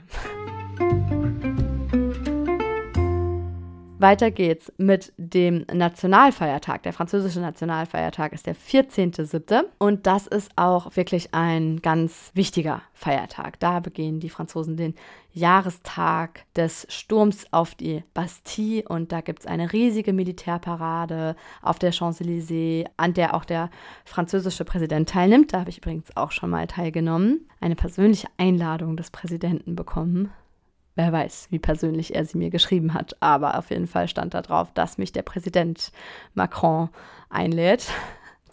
Weiter 4.00 4.30
geht's 4.30 4.72
mit 4.78 5.12
dem 5.18 5.66
Nationalfeiertag. 5.74 6.84
Der 6.84 6.94
französische 6.94 7.40
Nationalfeiertag 7.40 8.32
ist 8.32 8.46
der 8.46 8.56
14.07. 8.56 9.64
Und 9.80 10.06
das 10.06 10.28
ist 10.28 10.52
auch 10.56 10.96
wirklich 10.96 11.34
ein 11.34 11.82
ganz 11.82 12.32
wichtiger 12.36 12.84
Feiertag. 12.94 13.60
Da 13.60 13.80
begehen 13.80 14.20
die 14.20 14.30
Franzosen 14.30 14.78
den 14.78 14.94
Jahrestag 15.38 16.46
des 16.56 16.88
Sturms 16.90 17.46
auf 17.52 17.76
die 17.76 18.04
Bastille 18.14 18.84
und 18.88 19.12
da 19.12 19.22
gibt 19.22 19.42
es 19.42 19.46
eine 19.46 19.72
riesige 19.72 20.12
Militärparade 20.12 21.36
auf 21.62 21.80
der 21.80 21.94
Champs-Élysées, 21.94 22.88
an 22.98 23.14
der 23.14 23.36
auch 23.36 23.46
der 23.46 23.70
französische 24.04 24.66
Präsident 24.66 25.10
teilnimmt. 25.10 25.54
Da 25.54 25.60
habe 25.60 25.70
ich 25.70 25.78
übrigens 25.78 26.16
auch 26.18 26.32
schon 26.32 26.50
mal 26.50 26.68
teilgenommen. 26.68 27.48
Eine 27.62 27.76
persönliche 27.76 28.28
Einladung 28.38 28.98
des 28.98 29.12
Präsidenten 29.12 29.76
bekommen. 29.76 30.32
Wer 30.96 31.14
weiß, 31.14 31.50
wie 31.52 31.60
persönlich 31.60 32.16
er 32.16 32.26
sie 32.26 32.40
mir 32.40 32.50
geschrieben 32.50 32.96
hat. 32.96 33.16
Aber 33.22 33.60
auf 33.60 33.70
jeden 33.70 33.86
Fall 33.86 34.08
stand 34.08 34.34
da 34.34 34.42
drauf, 34.42 34.72
dass 34.74 34.98
mich 34.98 35.12
der 35.12 35.22
Präsident 35.22 35.92
Macron 36.34 36.90
einlädt. 37.30 37.92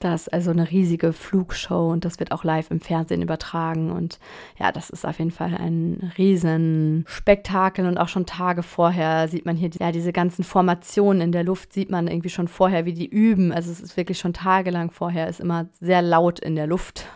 Das 0.04 0.26
ist 0.26 0.34
also 0.34 0.50
eine 0.50 0.70
riesige 0.70 1.14
Flugshow 1.14 1.90
und 1.90 2.04
das 2.04 2.18
wird 2.18 2.30
auch 2.30 2.44
live 2.44 2.70
im 2.70 2.78
Fernsehen 2.78 3.22
übertragen. 3.22 3.90
Und 3.90 4.18
ja, 4.58 4.70
das 4.70 4.90
ist 4.90 5.06
auf 5.06 5.18
jeden 5.18 5.30
Fall 5.30 5.54
ein 5.54 6.12
Riesenspektakel. 6.18 7.86
Und 7.86 7.96
auch 7.96 8.08
schon 8.08 8.26
Tage 8.26 8.62
vorher 8.62 9.28
sieht 9.28 9.46
man 9.46 9.56
hier 9.56 9.70
ja, 9.80 9.92
diese 9.92 10.12
ganzen 10.12 10.44
Formationen 10.44 11.22
in 11.22 11.32
der 11.32 11.42
Luft, 11.42 11.72
sieht 11.72 11.88
man 11.88 12.06
irgendwie 12.06 12.28
schon 12.28 12.48
vorher, 12.48 12.84
wie 12.84 12.92
die 12.92 13.08
üben. 13.08 13.50
Also 13.50 13.72
es 13.72 13.80
ist 13.80 13.96
wirklich 13.96 14.18
schon 14.18 14.34
tagelang 14.34 14.90
vorher, 14.90 15.26
ist 15.26 15.40
immer 15.40 15.68
sehr 15.80 16.02
laut 16.02 16.38
in 16.38 16.54
der 16.54 16.66
Luft. 16.66 17.06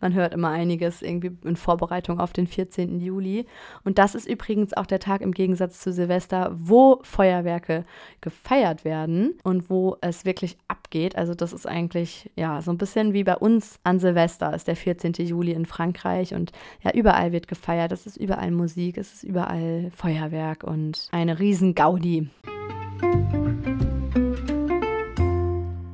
Man 0.00 0.14
hört 0.14 0.34
immer 0.34 0.50
einiges 0.50 1.02
irgendwie 1.02 1.32
in 1.44 1.56
Vorbereitung 1.56 2.20
auf 2.20 2.32
den 2.32 2.46
14. 2.46 3.00
Juli. 3.00 3.46
Und 3.84 3.98
das 3.98 4.14
ist 4.14 4.28
übrigens 4.28 4.74
auch 4.74 4.86
der 4.86 5.00
Tag 5.00 5.20
im 5.20 5.32
Gegensatz 5.32 5.80
zu 5.80 5.92
Silvester, 5.92 6.50
wo 6.54 7.00
Feuerwerke 7.02 7.84
gefeiert 8.20 8.84
werden 8.84 9.38
und 9.44 9.70
wo 9.70 9.96
es 10.00 10.24
wirklich 10.24 10.56
abgeht. 10.68 11.16
Also 11.16 11.34
das 11.34 11.52
ist 11.52 11.66
eigentlich 11.66 12.30
ja 12.36 12.62
so 12.62 12.70
ein 12.70 12.78
bisschen 12.78 13.12
wie 13.12 13.24
bei 13.24 13.36
uns 13.36 13.78
an 13.84 14.00
Silvester 14.00 14.54
ist 14.54 14.68
der 14.68 14.76
14. 14.76 15.12
Juli 15.12 15.52
in 15.52 15.66
Frankreich 15.66 16.34
und 16.34 16.52
ja 16.82 16.92
überall 16.92 17.32
wird 17.32 17.48
gefeiert. 17.48 17.92
Es 17.92 18.06
ist 18.06 18.16
überall 18.16 18.50
Musik, 18.50 18.98
es 18.98 19.14
ist 19.14 19.24
überall 19.24 19.90
Feuerwerk 19.94 20.64
und 20.64 21.08
eine 21.12 21.38
riesen 21.38 21.74
Gaudi. 21.74 22.28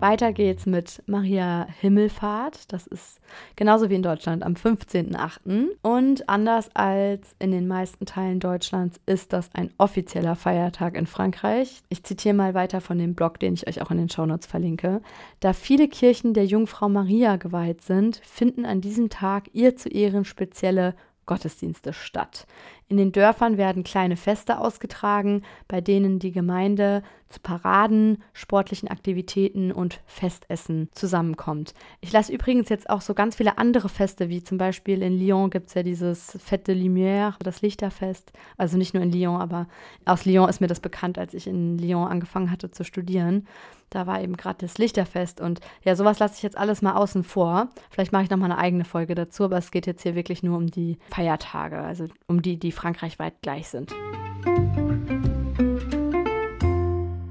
Weiter 0.05 0.35
geht's 0.35 0.67
mit 0.67 1.03
Maria 1.07 1.67
Himmelfahrt. 1.81 2.71
Das 2.75 2.87
ist 2.87 3.23
genauso 3.57 3.89
wie 3.89 3.95
in 3.95 4.03
Deutschland 4.03 4.43
am 4.43 4.53
15.08. 4.53 5.69
Und 5.81 6.29
anders 6.29 6.69
als 6.75 7.35
in 7.39 7.53
den 7.53 7.67
meisten 7.67 8.05
Teilen 8.05 8.39
Deutschlands 8.39 9.01
ist 9.07 9.33
das 9.33 9.49
ein 9.55 9.73
offizieller 9.79 10.37
Feiertag 10.37 10.99
in 10.99 11.07
Frankreich. 11.07 11.81
Ich 11.89 12.05
zitiere 12.05 12.35
mal 12.35 12.53
weiter 12.53 12.83
von 12.83 12.99
dem 12.99 13.15
Blog, 13.15 13.41
den 13.41 13.55
ich 13.55 13.67
euch 13.67 13.81
auch 13.81 13.91
in 13.91 13.97
den 13.97 14.11
Shownotes 14.11 14.47
verlinke. 14.47 15.01
Da 15.41 15.55
viele 15.55 15.89
Kirchen 15.89 16.35
der 16.35 16.45
Jungfrau 16.45 16.91
Maria 16.91 17.37
geweiht 17.37 17.81
sind, 17.81 18.21
finden 18.23 18.67
an 18.67 18.83
diesem 18.83 19.09
Tag 19.09 19.49
ihr 19.55 19.75
zu 19.75 19.89
Ehren 19.89 20.27
spezielle 20.27 20.95
Gottesdienste 21.25 21.95
statt. 21.95 22.47
In 22.89 22.99
den 22.99 23.13
Dörfern 23.13 23.57
werden 23.57 23.83
kleine 23.83 24.17
Feste 24.17 24.59
ausgetragen, 24.59 25.43
bei 25.69 25.81
denen 25.81 26.19
die 26.19 26.33
Gemeinde 26.33 27.03
zu 27.29 27.41
Paraden, 27.41 28.23
sportlichen 28.33 28.89
Aktivitäten 28.89 29.73
und 29.73 30.01
Festessen 30.07 30.89
zusammenkommt. 30.93 31.75
Ich 32.01 32.13
lasse 32.13 32.33
übrigens 32.33 32.69
jetzt 32.69 32.89
auch 32.89 33.01
so 33.01 33.15
ganz 33.15 33.37
viele 33.37 33.59
andere 33.59 33.89
Feste, 33.89 34.29
wie 34.29 34.45
zum 34.45 34.59
Beispiel 34.59 35.03
in 35.03 35.19
Lyon 35.19 35.51
gibt 35.51 35.69
es 35.69 35.75
ja 35.75 35.83
dieses 35.83 36.39
Fête 36.39 36.65
de 36.65 36.77
Lumière, 36.77 37.35
das 37.41 37.63
Lichterfest. 37.63 38.33
Also 38.57 38.77
nicht 38.77 38.95
nur 38.95 39.03
in 39.03 39.11
Lyon, 39.11 39.41
aber 39.41 39.67
aus 40.05 40.25
Lyon 40.25 40.49
ist 40.49 40.61
mir 40.61 40.69
das 40.69 40.81
bekannt, 40.81 41.19
als 41.19 41.35
ich 41.35 41.47
in 41.47 41.79
Lyon 41.79 42.07
angefangen 42.07 42.51
hatte 42.51 42.71
zu 42.71 42.85
studieren. 42.85 43.47
Da 43.91 44.07
war 44.07 44.21
eben 44.21 44.37
gerade 44.37 44.59
das 44.59 44.79
Lichterfest 44.79 45.41
und 45.41 45.61
ja, 45.85 45.95
sowas 45.95 46.19
lasse 46.19 46.35
ich 46.37 46.43
jetzt 46.43 46.59
alles 46.59 46.83
mal 46.83 46.95
außen 46.95 47.23
vor. 47.23 47.69
Vielleicht 47.91 48.13
mache 48.13 48.25
ich 48.25 48.31
nochmal 48.31 48.51
eine 48.51 48.61
eigene 48.61 48.85
Folge 48.85 49.15
dazu, 49.15 49.45
aber 49.45 49.57
es 49.57 49.71
geht 49.71 49.87
jetzt 49.87 50.03
hier 50.03 50.17
wirklich 50.17 50.43
nur 50.43 50.57
um 50.57 50.67
die 50.67 50.99
feiertage, 51.11 51.79
also 51.79 52.07
um 52.27 52.43
die, 52.43 52.59
die 52.59 52.73
frankreichweit 52.75 53.35
gleich 53.43 53.69
sind. 53.69 53.95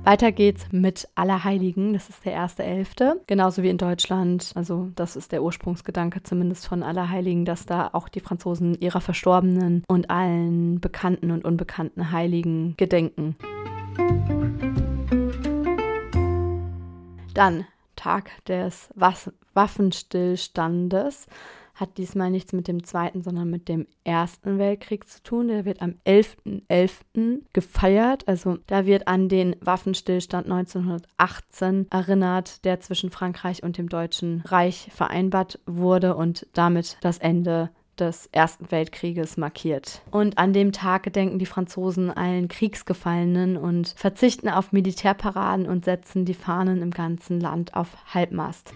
Weiter 0.05 0.33
geht's 0.33 0.65
mit 0.71 1.07
Allerheiligen, 1.15 1.93
das 1.93 2.09
ist 2.09 2.25
der 2.25 2.33
erste 2.33 2.61
Elfte, 2.61 3.21
genauso 3.25 3.63
wie 3.63 3.69
in 3.69 3.77
Deutschland. 3.77 4.51
Also 4.53 4.89
das 4.95 5.15
ist 5.15 5.31
der 5.31 5.41
Ursprungsgedanke 5.41 6.21
zumindest 6.23 6.67
von 6.67 6.83
Allerheiligen, 6.83 7.45
dass 7.45 7.65
da 7.65 7.89
auch 7.93 8.09
die 8.09 8.19
Franzosen 8.19 8.77
ihrer 8.81 8.99
Verstorbenen 8.99 9.85
und 9.87 10.09
allen 10.09 10.81
bekannten 10.81 11.31
und 11.31 11.45
unbekannten 11.45 12.11
Heiligen 12.11 12.75
gedenken. 12.75 13.37
Dann 17.33 17.65
Tag 17.95 18.31
des 18.45 18.89
Waffenstillstandes 19.53 21.27
hat 21.73 21.97
diesmal 21.97 22.29
nichts 22.29 22.53
mit 22.53 22.67
dem 22.67 22.83
Zweiten, 22.83 23.21
sondern 23.23 23.49
mit 23.49 23.67
dem 23.67 23.87
Ersten 24.03 24.59
Weltkrieg 24.59 25.07
zu 25.07 25.23
tun. 25.23 25.47
Der 25.47 25.65
wird 25.65 25.81
am 25.81 25.95
11.11. 26.05 26.67
.11. 26.69 27.41
gefeiert. 27.53 28.27
Also 28.27 28.57
da 28.67 28.85
wird 28.85 29.07
an 29.07 29.29
den 29.29 29.55
Waffenstillstand 29.61 30.45
1918 30.45 31.87
erinnert, 31.89 32.63
der 32.65 32.79
zwischen 32.79 33.09
Frankreich 33.09 33.63
und 33.63 33.77
dem 33.77 33.89
Deutschen 33.89 34.41
Reich 34.45 34.89
vereinbart 34.93 35.59
wurde 35.65 36.15
und 36.15 36.47
damit 36.53 36.97
das 37.01 37.17
Ende 37.17 37.69
des 37.99 38.27
Ersten 38.31 38.71
Weltkrieges 38.71 39.37
markiert. 39.37 40.01
Und 40.11 40.37
an 40.37 40.53
dem 40.53 40.71
Tag 40.71 41.03
gedenken 41.03 41.39
die 41.39 41.45
Franzosen 41.45 42.09
allen 42.09 42.47
Kriegsgefallenen 42.47 43.57
und 43.57 43.93
verzichten 43.95 44.49
auf 44.49 44.71
Militärparaden 44.71 45.67
und 45.67 45.85
setzen 45.85 46.25
die 46.25 46.33
Fahnen 46.33 46.81
im 46.81 46.91
ganzen 46.91 47.39
Land 47.39 47.75
auf 47.75 47.89
Halbmast. 48.13 48.73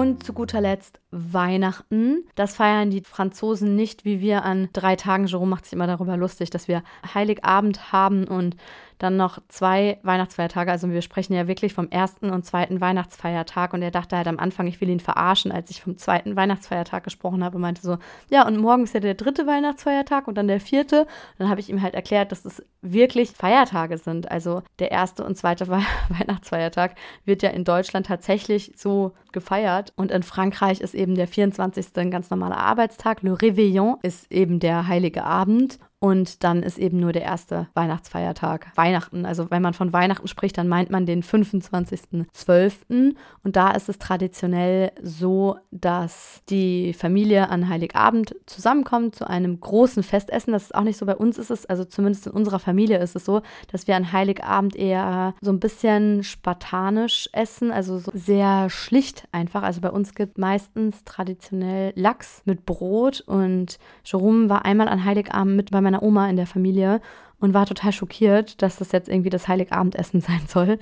Und 0.00 0.24
zu 0.24 0.32
guter 0.32 0.62
Letzt 0.62 0.98
Weihnachten. 1.10 2.24
Das 2.34 2.56
feiern 2.56 2.90
die 2.90 3.02
Franzosen 3.02 3.74
nicht 3.74 4.04
wie 4.04 4.20
wir 4.20 4.44
an 4.44 4.68
drei 4.72 4.96
Tagen. 4.96 5.26
Jerome 5.26 5.50
macht 5.50 5.64
sich 5.64 5.72
immer 5.72 5.86
darüber 5.86 6.16
lustig, 6.16 6.50
dass 6.50 6.68
wir 6.68 6.82
Heiligabend 7.14 7.92
haben 7.92 8.28
und 8.28 8.56
dann 9.00 9.16
noch 9.16 9.38
zwei 9.48 9.98
Weihnachtsfeiertage. 10.02 10.70
Also 10.70 10.90
wir 10.90 11.00
sprechen 11.00 11.32
ja 11.32 11.48
wirklich 11.48 11.72
vom 11.72 11.88
ersten 11.88 12.30
und 12.30 12.44
zweiten 12.44 12.82
Weihnachtsfeiertag. 12.82 13.72
Und 13.72 13.82
er 13.82 13.90
dachte 13.90 14.16
halt 14.16 14.28
am 14.28 14.38
Anfang, 14.38 14.66
ich 14.66 14.80
will 14.80 14.90
ihn 14.90 15.00
verarschen, 15.00 15.50
als 15.50 15.70
ich 15.70 15.80
vom 15.80 15.96
zweiten 15.96 16.36
Weihnachtsfeiertag 16.36 17.02
gesprochen 17.02 17.42
habe. 17.42 17.56
Und 17.56 17.62
meinte 17.62 17.80
so, 17.80 17.96
ja, 18.28 18.46
und 18.46 18.58
morgen 18.58 18.84
ist 18.84 18.92
ja 18.92 19.00
der 19.00 19.14
dritte 19.14 19.46
Weihnachtsfeiertag 19.46 20.28
und 20.28 20.36
dann 20.36 20.48
der 20.48 20.60
vierte. 20.60 21.06
Dann 21.38 21.48
habe 21.48 21.60
ich 21.60 21.70
ihm 21.70 21.80
halt 21.80 21.94
erklärt, 21.94 22.30
dass 22.30 22.44
es 22.44 22.62
wirklich 22.82 23.30
Feiertage 23.30 23.96
sind. 23.96 24.30
Also 24.30 24.62
der 24.78 24.90
erste 24.90 25.24
und 25.24 25.36
zweite 25.36 25.66
Weihnachtsfeiertag 26.08 26.94
wird 27.24 27.42
ja 27.42 27.50
in 27.50 27.64
Deutschland 27.64 28.06
tatsächlich 28.06 28.74
so 28.76 29.14
gefeiert. 29.32 29.94
Und 29.96 30.10
in 30.10 30.22
Frankreich 30.22 30.82
ist 30.82 30.94
eben 31.00 31.14
der 31.14 31.26
24. 31.26 31.86
ein 31.96 32.10
ganz 32.10 32.30
normaler 32.30 32.58
Arbeitstag. 32.58 33.22
Le 33.22 33.32
Réveillon 33.32 33.96
ist 34.02 34.30
eben 34.30 34.60
der 34.60 34.86
heilige 34.86 35.24
Abend. 35.24 35.78
Und 36.02 36.44
dann 36.44 36.62
ist 36.62 36.78
eben 36.78 36.98
nur 36.98 37.12
der 37.12 37.22
erste 37.22 37.68
Weihnachtsfeiertag 37.74 38.72
Weihnachten. 38.74 39.26
Also 39.26 39.50
wenn 39.50 39.60
man 39.60 39.74
von 39.74 39.92
Weihnachten 39.92 40.28
spricht, 40.28 40.56
dann 40.56 40.66
meint 40.66 40.88
man 40.90 41.04
den 41.04 41.22
25.12. 41.22 43.14
Und 43.44 43.56
da 43.56 43.72
ist 43.72 43.90
es 43.90 43.98
traditionell 43.98 44.92
so, 45.02 45.58
dass 45.70 46.40
die 46.48 46.94
Familie 46.94 47.50
an 47.50 47.68
Heiligabend 47.68 48.34
zusammenkommt 48.46 49.14
zu 49.14 49.28
einem 49.28 49.60
großen 49.60 50.02
Festessen. 50.02 50.54
Das 50.54 50.64
ist 50.64 50.74
auch 50.74 50.84
nicht 50.84 50.96
so 50.96 51.04
bei 51.04 51.16
uns 51.16 51.36
ist 51.36 51.50
es, 51.50 51.66
also 51.66 51.84
zumindest 51.84 52.26
in 52.26 52.32
unserer 52.32 52.60
Familie 52.60 52.96
ist 52.98 53.14
es 53.14 53.26
so, 53.26 53.42
dass 53.70 53.86
wir 53.86 53.94
an 53.94 54.10
Heiligabend 54.10 54.76
eher 54.76 55.34
so 55.42 55.50
ein 55.50 55.60
bisschen 55.60 56.24
spartanisch 56.24 57.28
essen, 57.32 57.72
also 57.72 57.98
so 57.98 58.10
sehr 58.14 58.70
schlicht 58.70 59.28
einfach. 59.32 59.62
Also 59.62 59.82
bei 59.82 59.90
uns 59.90 60.14
gibt 60.14 60.38
meistens 60.38 61.04
traditionell 61.04 61.92
Lachs 61.94 62.40
mit 62.46 62.64
Brot 62.64 63.20
und 63.20 63.78
Jerome 64.04 64.48
war 64.48 64.64
einmal 64.64 64.88
an 64.88 65.04
Heiligabend 65.04 65.56
mit 65.56 65.70
bei 65.70 65.80
meiner 65.80 65.89
meiner 65.90 66.02
Oma 66.02 66.28
in 66.28 66.36
der 66.36 66.46
Familie 66.46 67.00
und 67.40 67.54
war 67.54 67.66
total 67.66 67.92
schockiert, 67.92 68.62
dass 68.62 68.76
das 68.76 68.92
jetzt 68.92 69.08
irgendwie 69.08 69.30
das 69.30 69.48
Heiligabendessen 69.48 70.20
sein 70.20 70.42
soll 70.46 70.78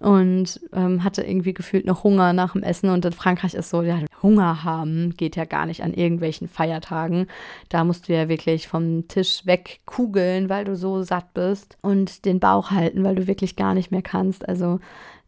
und 0.00 0.60
ähm, 0.72 1.02
hatte 1.02 1.22
irgendwie 1.22 1.54
gefühlt 1.54 1.86
noch 1.86 2.04
Hunger 2.04 2.32
nach 2.32 2.52
dem 2.52 2.62
Essen 2.62 2.90
und 2.90 3.04
in 3.04 3.12
Frankreich 3.12 3.54
ist 3.54 3.70
so, 3.70 3.82
ja, 3.82 3.98
Hunger 4.22 4.62
haben 4.62 5.14
geht 5.16 5.36
ja 5.36 5.44
gar 5.44 5.66
nicht 5.66 5.82
an 5.82 5.94
irgendwelchen 5.94 6.46
Feiertagen. 6.48 7.26
Da 7.70 7.82
musst 7.82 8.08
du 8.08 8.12
ja 8.12 8.28
wirklich 8.28 8.68
vom 8.68 9.08
Tisch 9.08 9.44
wegkugeln, 9.46 10.48
weil 10.48 10.64
du 10.64 10.76
so 10.76 11.02
satt 11.02 11.34
bist 11.34 11.76
und 11.82 12.24
den 12.24 12.38
Bauch 12.38 12.70
halten, 12.70 13.02
weil 13.02 13.16
du 13.16 13.26
wirklich 13.26 13.56
gar 13.56 13.74
nicht 13.74 13.90
mehr 13.90 14.02
kannst. 14.02 14.48
Also 14.48 14.78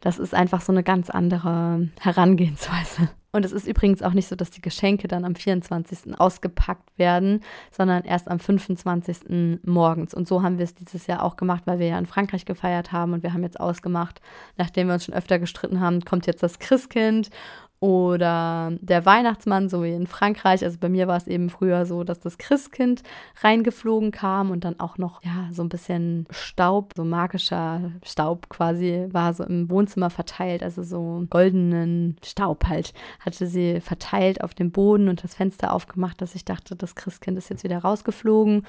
das 0.01 0.19
ist 0.19 0.35
einfach 0.35 0.61
so 0.61 0.71
eine 0.71 0.85
ganz 0.85 1.11
andere 1.11 1.89
Herangehensweise. 1.99 3.09
Und 3.35 3.45
es 3.45 3.51
ist 3.51 3.67
übrigens 3.67 4.01
auch 4.01 4.13
nicht 4.13 4.29
so, 4.29 4.37
dass 4.37 4.53
die 4.53 4.61
Geschenke 4.61 5.09
dann 5.09 5.25
am 5.25 5.35
24. 5.35 6.21
ausgepackt 6.21 6.89
werden, 6.97 7.41
sondern 7.73 8.05
erst 8.05 8.29
am 8.29 8.39
25. 8.39 9.59
morgens. 9.65 10.15
Und 10.15 10.29
so 10.29 10.45
haben 10.45 10.59
wir 10.59 10.63
es 10.63 10.77
dieses 10.77 11.09
Jahr 11.09 11.21
auch 11.21 11.35
gemacht, 11.35 11.65
weil 11.67 11.81
wir 11.81 11.89
ja 11.89 11.99
in 11.99 12.07
Frankreich 12.07 12.45
gefeiert 12.45 12.93
haben 12.93 13.13
und 13.13 13.25
wir 13.25 13.33
haben 13.33 13.43
jetzt 13.43 13.59
ausgemacht, 13.59 14.21
nachdem 14.57 14.87
wir 14.87 14.95
uns 14.95 15.07
schon 15.07 15.17
öfter 15.17 15.41
gestritten 15.41 15.81
haben, 15.81 16.03
kommt 16.05 16.29
jetzt 16.29 16.45
das 16.45 16.61
Christkind 16.61 17.31
oder 17.81 18.73
der 18.81 19.05
Weihnachtsmann, 19.05 19.69
so 19.69 19.83
wie 19.83 19.93
in 19.93 20.07
Frankreich. 20.07 20.65
Also 20.65 20.79
bei 20.81 20.89
mir 20.89 21.07
war 21.07 21.17
es 21.17 21.27
eben 21.27 21.51
früher 21.51 21.85
so, 21.85 22.03
dass 22.03 22.19
das 22.19 22.39
Christkind 22.39 23.03
reingeflogen 23.43 24.11
kam 24.11 24.51
und 24.51 24.65
dann 24.65 24.81
auch 24.81 24.97
noch, 24.97 25.23
ja, 25.23 25.49
so 25.53 25.63
ein 25.63 25.69
bisschen 25.69 26.27
Staub, 26.31 26.93
so 26.97 27.05
magischer 27.05 27.93
Staub 28.03 28.49
quasi, 28.49 29.07
war 29.11 29.35
so 29.35 29.45
im 29.45 29.69
Wohnzimmer 29.71 30.11
verteilt. 30.11 30.63
Also 30.63 30.83
so 30.83 31.27
goldenen 31.29 32.17
Staub 32.25 32.65
halt 32.67 32.95
hatte 33.21 33.47
sie 33.47 33.81
verteilt 33.81 34.43
auf 34.43 34.55
dem 34.55 34.71
Boden 34.71 35.09
und 35.09 35.23
das 35.23 35.35
Fenster 35.35 35.73
aufgemacht, 35.73 36.23
dass 36.23 36.35
ich 36.35 36.45
dachte, 36.45 36.77
das 36.77 36.95
Christkind 36.95 37.37
ist 37.37 37.51
jetzt 37.51 37.65
wieder 37.65 37.79
rausgeflogen 37.79 38.65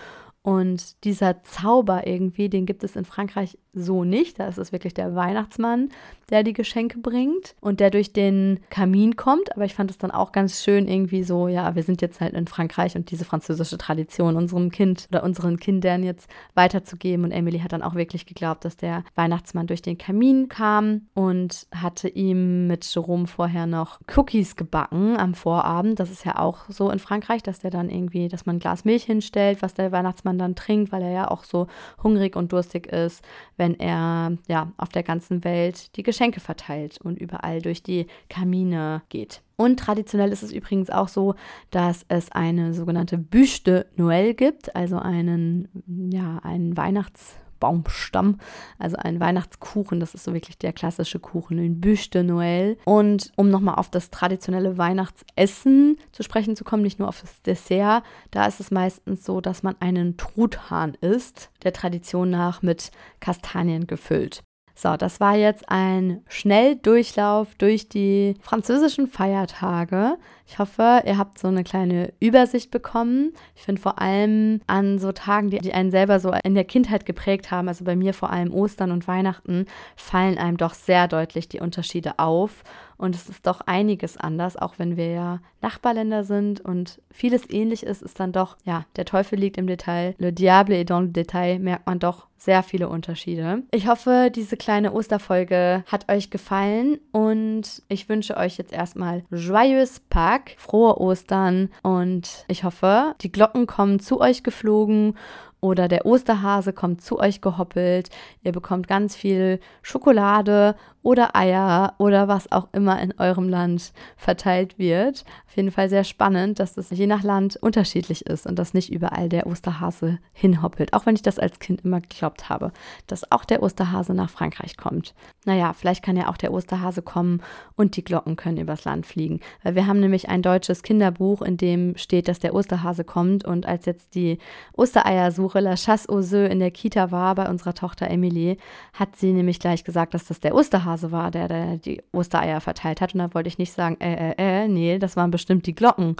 und 0.46 1.04
dieser 1.06 1.42
Zauber 1.42 2.06
irgendwie, 2.06 2.50
den 2.50 2.68
gibt 2.68 2.84
es 2.84 2.96
in 2.96 3.04
Frankreich 3.04 3.58
so 3.76 4.04
nicht. 4.04 4.40
Da 4.40 4.48
ist 4.48 4.58
es 4.58 4.72
wirklich 4.72 4.94
der 4.94 5.16
Weihnachtsmann, 5.16 5.90
der 6.30 6.44
die 6.44 6.54
Geschenke 6.54 7.00
bringt 7.00 7.56
und 7.62 7.80
der 7.80 7.90
durch 7.90 8.14
den 8.14 8.60
Kamin 8.70 9.16
kommt. 9.16 9.56
Aber 9.56 9.66
ich 9.66 9.74
fand 9.74 9.90
es 9.90 9.98
dann 9.98 10.12
auch 10.12 10.32
ganz 10.32 10.64
schön 10.64 10.88
irgendwie 10.88 11.24
so, 11.24 11.48
ja, 11.48 11.76
wir 11.76 11.84
sind 11.84 12.02
jetzt 12.02 12.22
halt 12.22 12.34
in 12.34 12.48
Frankreich 12.48 12.96
und 12.96 13.10
diese 13.12 13.26
französische 13.26 13.78
Tradition 13.78 14.36
unserem 14.36 14.70
Kind 14.70 15.08
oder 15.10 15.24
unseren 15.24 15.58
Kindern 15.60 16.04
jetzt 16.04 16.30
weiterzugeben. 16.54 17.26
Und 17.26 17.32
Emily 17.32 17.60
hat 17.60 17.74
dann 17.74 17.84
auch 17.84 17.96
wirklich 17.96 18.26
geglaubt, 18.26 18.66
dass 18.66 18.78
der 18.78 19.04
Weihnachtsmann 19.16 19.68
durch 19.68 19.82
den 19.82 19.98
Kamin 19.98 20.50
kam 20.50 21.08
und 21.14 21.68
hatte 21.74 22.08
ihm 22.08 22.68
mit 22.68 22.86
Jerome 22.86 23.28
vorher 23.28 23.66
noch 23.66 24.00
Cookies 24.16 24.56
gebacken 24.56 25.18
am 25.18 25.34
Vorabend. 25.34 26.00
Das 26.00 26.12
ist 26.12 26.24
ja 26.24 26.38
auch 26.38 26.70
so 26.70 26.92
in 26.92 27.00
Frankreich, 27.00 27.42
dass 27.42 27.60
der 27.60 27.72
dann 27.72 27.90
irgendwie, 27.90 28.28
dass 28.28 28.46
man 28.46 28.58
ein 28.58 28.60
Glas 28.60 28.86
Milch 28.86 29.06
hinstellt, 29.06 29.62
was 29.62 29.74
der 29.74 29.92
Weihnachtsmann 29.92 30.36
man 30.36 30.40
dann 30.40 30.56
trinkt, 30.56 30.92
weil 30.92 31.02
er 31.02 31.12
ja 31.12 31.32
auch 31.32 31.44
so 31.44 31.68
hungrig 32.04 32.36
und 32.36 32.52
durstig 32.52 32.88
ist, 32.88 33.24
wenn 33.58 33.65
er 33.74 34.38
ja 34.48 34.72
auf 34.78 34.90
der 34.90 35.02
ganzen 35.02 35.44
Welt 35.44 35.96
die 35.98 36.04
Geschenke 36.04 36.40
verteilt 36.40 37.00
und 37.02 37.18
überall 37.18 37.62
durch 37.62 37.82
die 37.82 38.06
Kamine 38.30 39.02
geht. 39.10 39.42
Und 39.58 39.80
traditionell 39.80 40.32
ist 40.32 40.44
es 40.44 40.52
übrigens 40.52 40.90
auch 40.90 41.08
so, 41.08 41.34
dass 41.72 42.06
es 42.10 42.32
eine 42.32 42.74
sogenannte 42.74 43.18
de 43.18 43.86
Noël 43.98 44.34
gibt, 44.34 44.76
also 44.76 44.98
einen, 44.98 45.68
ja, 46.12 46.40
einen 46.44 46.78
Weihnachts- 46.78 47.38
Baumstamm, 47.66 48.38
also 48.78 48.96
ein 48.98 49.20
Weihnachtskuchen. 49.20 50.00
Das 50.00 50.14
ist 50.14 50.24
so 50.24 50.34
wirklich 50.34 50.60
der 50.60 50.72
klassische 50.72 51.18
Kuchen, 51.18 51.58
ein 51.58 51.82
Bûche 51.82 52.12
de 52.12 52.22
Noël. 52.22 52.78
Und 52.86 53.32
um 53.38 53.50
nochmal 53.50 53.76
auf 53.76 53.90
das 53.90 54.12
traditionelle 54.12 54.78
Weihnachtsessen 54.78 55.98
zu 56.12 56.22
sprechen 56.22 56.56
zu 56.56 56.64
kommen, 56.64 56.84
nicht 56.84 57.00
nur 57.00 57.08
auf 57.08 57.22
das 57.22 57.42
Dessert, 57.42 58.04
da 58.30 58.46
ist 58.46 58.60
es 58.60 58.70
meistens 58.70 59.26
so, 59.26 59.42
dass 59.42 59.64
man 59.64 59.76
einen 59.80 60.16
Truthahn 60.16 60.94
isst, 61.02 61.50
der 61.64 61.74
Tradition 61.74 62.30
nach 62.30 62.62
mit 62.62 62.92
Kastanien 63.20 63.88
gefüllt. 63.88 64.44
So, 64.76 64.96
das 64.98 65.20
war 65.20 65.36
jetzt 65.36 65.70
ein 65.70 66.22
Schnelldurchlauf 66.28 67.56
durch 67.56 67.88
die 67.88 68.36
französischen 68.42 69.08
Feiertage. 69.08 70.18
Ich 70.48 70.60
hoffe, 70.60 71.02
ihr 71.06 71.18
habt 71.18 71.40
so 71.40 71.48
eine 71.48 71.64
kleine 71.64 72.14
Übersicht 72.20 72.70
bekommen. 72.70 73.34
Ich 73.56 73.64
finde 73.64 73.82
vor 73.82 74.00
allem 74.00 74.62
an 74.68 75.00
so 75.00 75.12
Tagen, 75.12 75.50
die, 75.50 75.74
einen 75.74 75.92
selber 75.92 76.20
so 76.20 76.32
in 76.44 76.54
der 76.54 76.66
Kindheit 76.66 77.06
geprägt 77.06 77.50
haben, 77.50 77.68
also 77.68 77.84
bei 77.84 77.96
mir 77.96 78.14
vor 78.14 78.30
allem 78.30 78.54
Ostern 78.54 78.92
und 78.92 79.08
Weihnachten, 79.08 79.66
fallen 79.96 80.38
einem 80.38 80.58
doch 80.58 80.76
sehr 80.76 81.08
deutlich 81.08 81.50
die 81.50 81.60
Unterschiede 81.60 82.20
auf. 82.20 82.64
Und 82.98 83.16
es 83.16 83.28
ist 83.28 83.46
doch 83.46 83.62
einiges 83.62 84.18
anders, 84.18 84.56
auch 84.56 84.76
wenn 84.78 84.96
wir 84.96 85.12
ja 85.12 85.40
Nachbarländer 85.62 86.24
sind 86.24 86.62
und 86.62 87.02
vieles 87.12 87.50
ähnlich 87.50 87.84
ist, 87.84 88.02
ist 88.02 88.20
dann 88.20 88.32
doch, 88.32 88.56
ja, 88.64 88.86
der 88.96 89.06
Teufel 89.06 89.38
liegt 89.40 89.58
im 89.58 89.68
Detail. 89.68 90.16
Le 90.18 90.32
diable 90.32 90.78
est 90.78 90.90
dans 90.90 91.02
le 91.02 91.10
détail, 91.10 91.60
merkt 91.60 91.88
man 91.88 92.00
doch 92.00 92.28
sehr 92.38 92.64
viele 92.64 92.88
Unterschiede. 92.88 93.64
Ich 93.72 93.88
hoffe, 93.88 94.32
diese 94.34 94.56
kleine 94.56 94.94
Osterfolge 94.94 95.84
hat 95.88 96.12
euch 96.12 96.30
gefallen 96.30 97.00
und 97.12 97.82
ich 97.90 98.08
wünsche 98.08 98.38
euch 98.38 98.58
jetzt 98.58 98.72
erstmal 98.72 99.24
Joyeux 99.32 100.02
Pâques 100.10 100.35
Tag, 100.36 100.56
frohe 100.58 101.00
Ostern 101.00 101.70
und 101.82 102.44
ich 102.50 102.66
hoffe, 102.66 103.16
die 103.22 103.32
Glocken 103.32 103.68
kommen 103.68 104.02
zu 104.02 104.20
euch 104.20 104.44
geflogen 104.44 105.18
oder 105.62 105.88
der 105.88 106.06
Osterhase 106.06 106.74
kommt 106.74 107.02
zu 107.02 107.20
euch 107.20 107.40
gehoppelt. 107.40 108.10
Ihr 108.44 108.52
bekommt 108.52 108.90
ganz 108.90 109.16
viel 109.16 109.62
Schokolade 109.82 110.76
oder 111.06 111.36
Eier 111.36 111.94
oder 112.00 112.28
was 112.28 112.52
auch 112.52 112.68
immer 112.74 113.00
in 113.00 113.14
eurem 113.20 113.48
Land 113.48 113.94
verteilt 114.18 114.80
wird. 114.80 115.24
Auf 115.46 115.56
jeden 115.56 115.70
Fall 115.70 115.88
sehr 115.88 116.04
spannend, 116.04 116.60
dass 116.60 116.74
das 116.74 116.90
je 116.90 117.06
nach 117.06 117.22
Land 117.22 117.58
unterschiedlich 117.58 118.26
ist 118.26 118.48
und 118.48 118.58
dass 118.58 118.74
nicht 118.74 118.92
überall 118.92 119.30
der 119.30 119.46
Osterhase 119.46 120.18
hinhoppelt. 120.34 120.94
Auch 120.94 121.06
wenn 121.06 121.14
ich 121.14 121.22
das 121.22 121.38
als 121.38 121.60
Kind 121.60 121.86
immer 121.86 122.02
geglaubt 122.02 122.50
habe, 122.50 122.72
dass 123.06 123.32
auch 123.32 123.46
der 123.46 123.62
Osterhase 123.62 124.16
nach 124.16 124.32
Frankreich 124.32 124.78
kommt. 124.78 125.14
Naja, 125.46 125.74
vielleicht 125.74 126.04
kann 126.04 126.18
ja 126.18 126.28
auch 126.28 126.38
der 126.38 126.52
Osterhase 126.52 127.04
kommen 127.04 127.44
und 127.76 127.98
die 127.98 128.04
Glocken 128.04 128.36
können 128.36 128.58
übers 128.58 128.84
Land 128.84 129.06
fliegen. 129.06 129.42
Weil 129.62 129.76
wir 129.76 129.86
haben 129.86 130.00
nämlich 130.00 130.28
ein 130.28 130.42
deutsches 130.42 130.82
Kinderbuch, 130.82 131.44
in 131.44 131.58
dem 131.58 131.96
steht, 131.98 132.28
dass 132.28 132.40
der 132.40 132.56
Osterhase 132.56 133.04
kommt. 133.04 133.46
Und 133.46 133.68
als 133.68 133.86
jetzt 133.86 134.16
die 134.16 134.40
Ostereiersuche 134.74 135.60
La 135.60 135.76
Chasse 135.76 136.10
aux 136.10 136.34
œufs 136.34 136.50
in 136.50 136.58
der 136.58 136.72
Kita 136.72 137.12
war 137.12 137.36
bei 137.36 137.48
unserer 137.48 137.76
Tochter 137.76 138.10
Emilie, 138.10 138.58
hat 138.94 139.16
sie 139.18 139.34
nämlich 139.34 139.60
gleich 139.60 139.84
gesagt, 139.84 140.16
dass 140.16 140.26
das 140.26 140.40
der 140.40 140.56
Osterhase 140.56 140.95
war, 141.12 141.32
der, 141.32 141.48
der 141.48 141.78
die 141.78 142.04
Ostereier 142.12 142.62
verteilt 142.62 143.02
hat. 143.02 143.14
Und 143.14 143.20
da 143.20 143.34
wollte 143.34 143.48
ich 143.48 143.58
nicht 143.58 143.74
sagen, 143.74 143.98
äh, 144.00 144.32
äh, 144.32 144.64
äh, 144.64 144.68
nee, 144.68 145.00
das 145.00 145.16
waren 145.16 145.32
bestimmt 145.32 145.46
bestimmt 145.46 145.68
die 145.68 145.76
Glocken. 145.76 146.16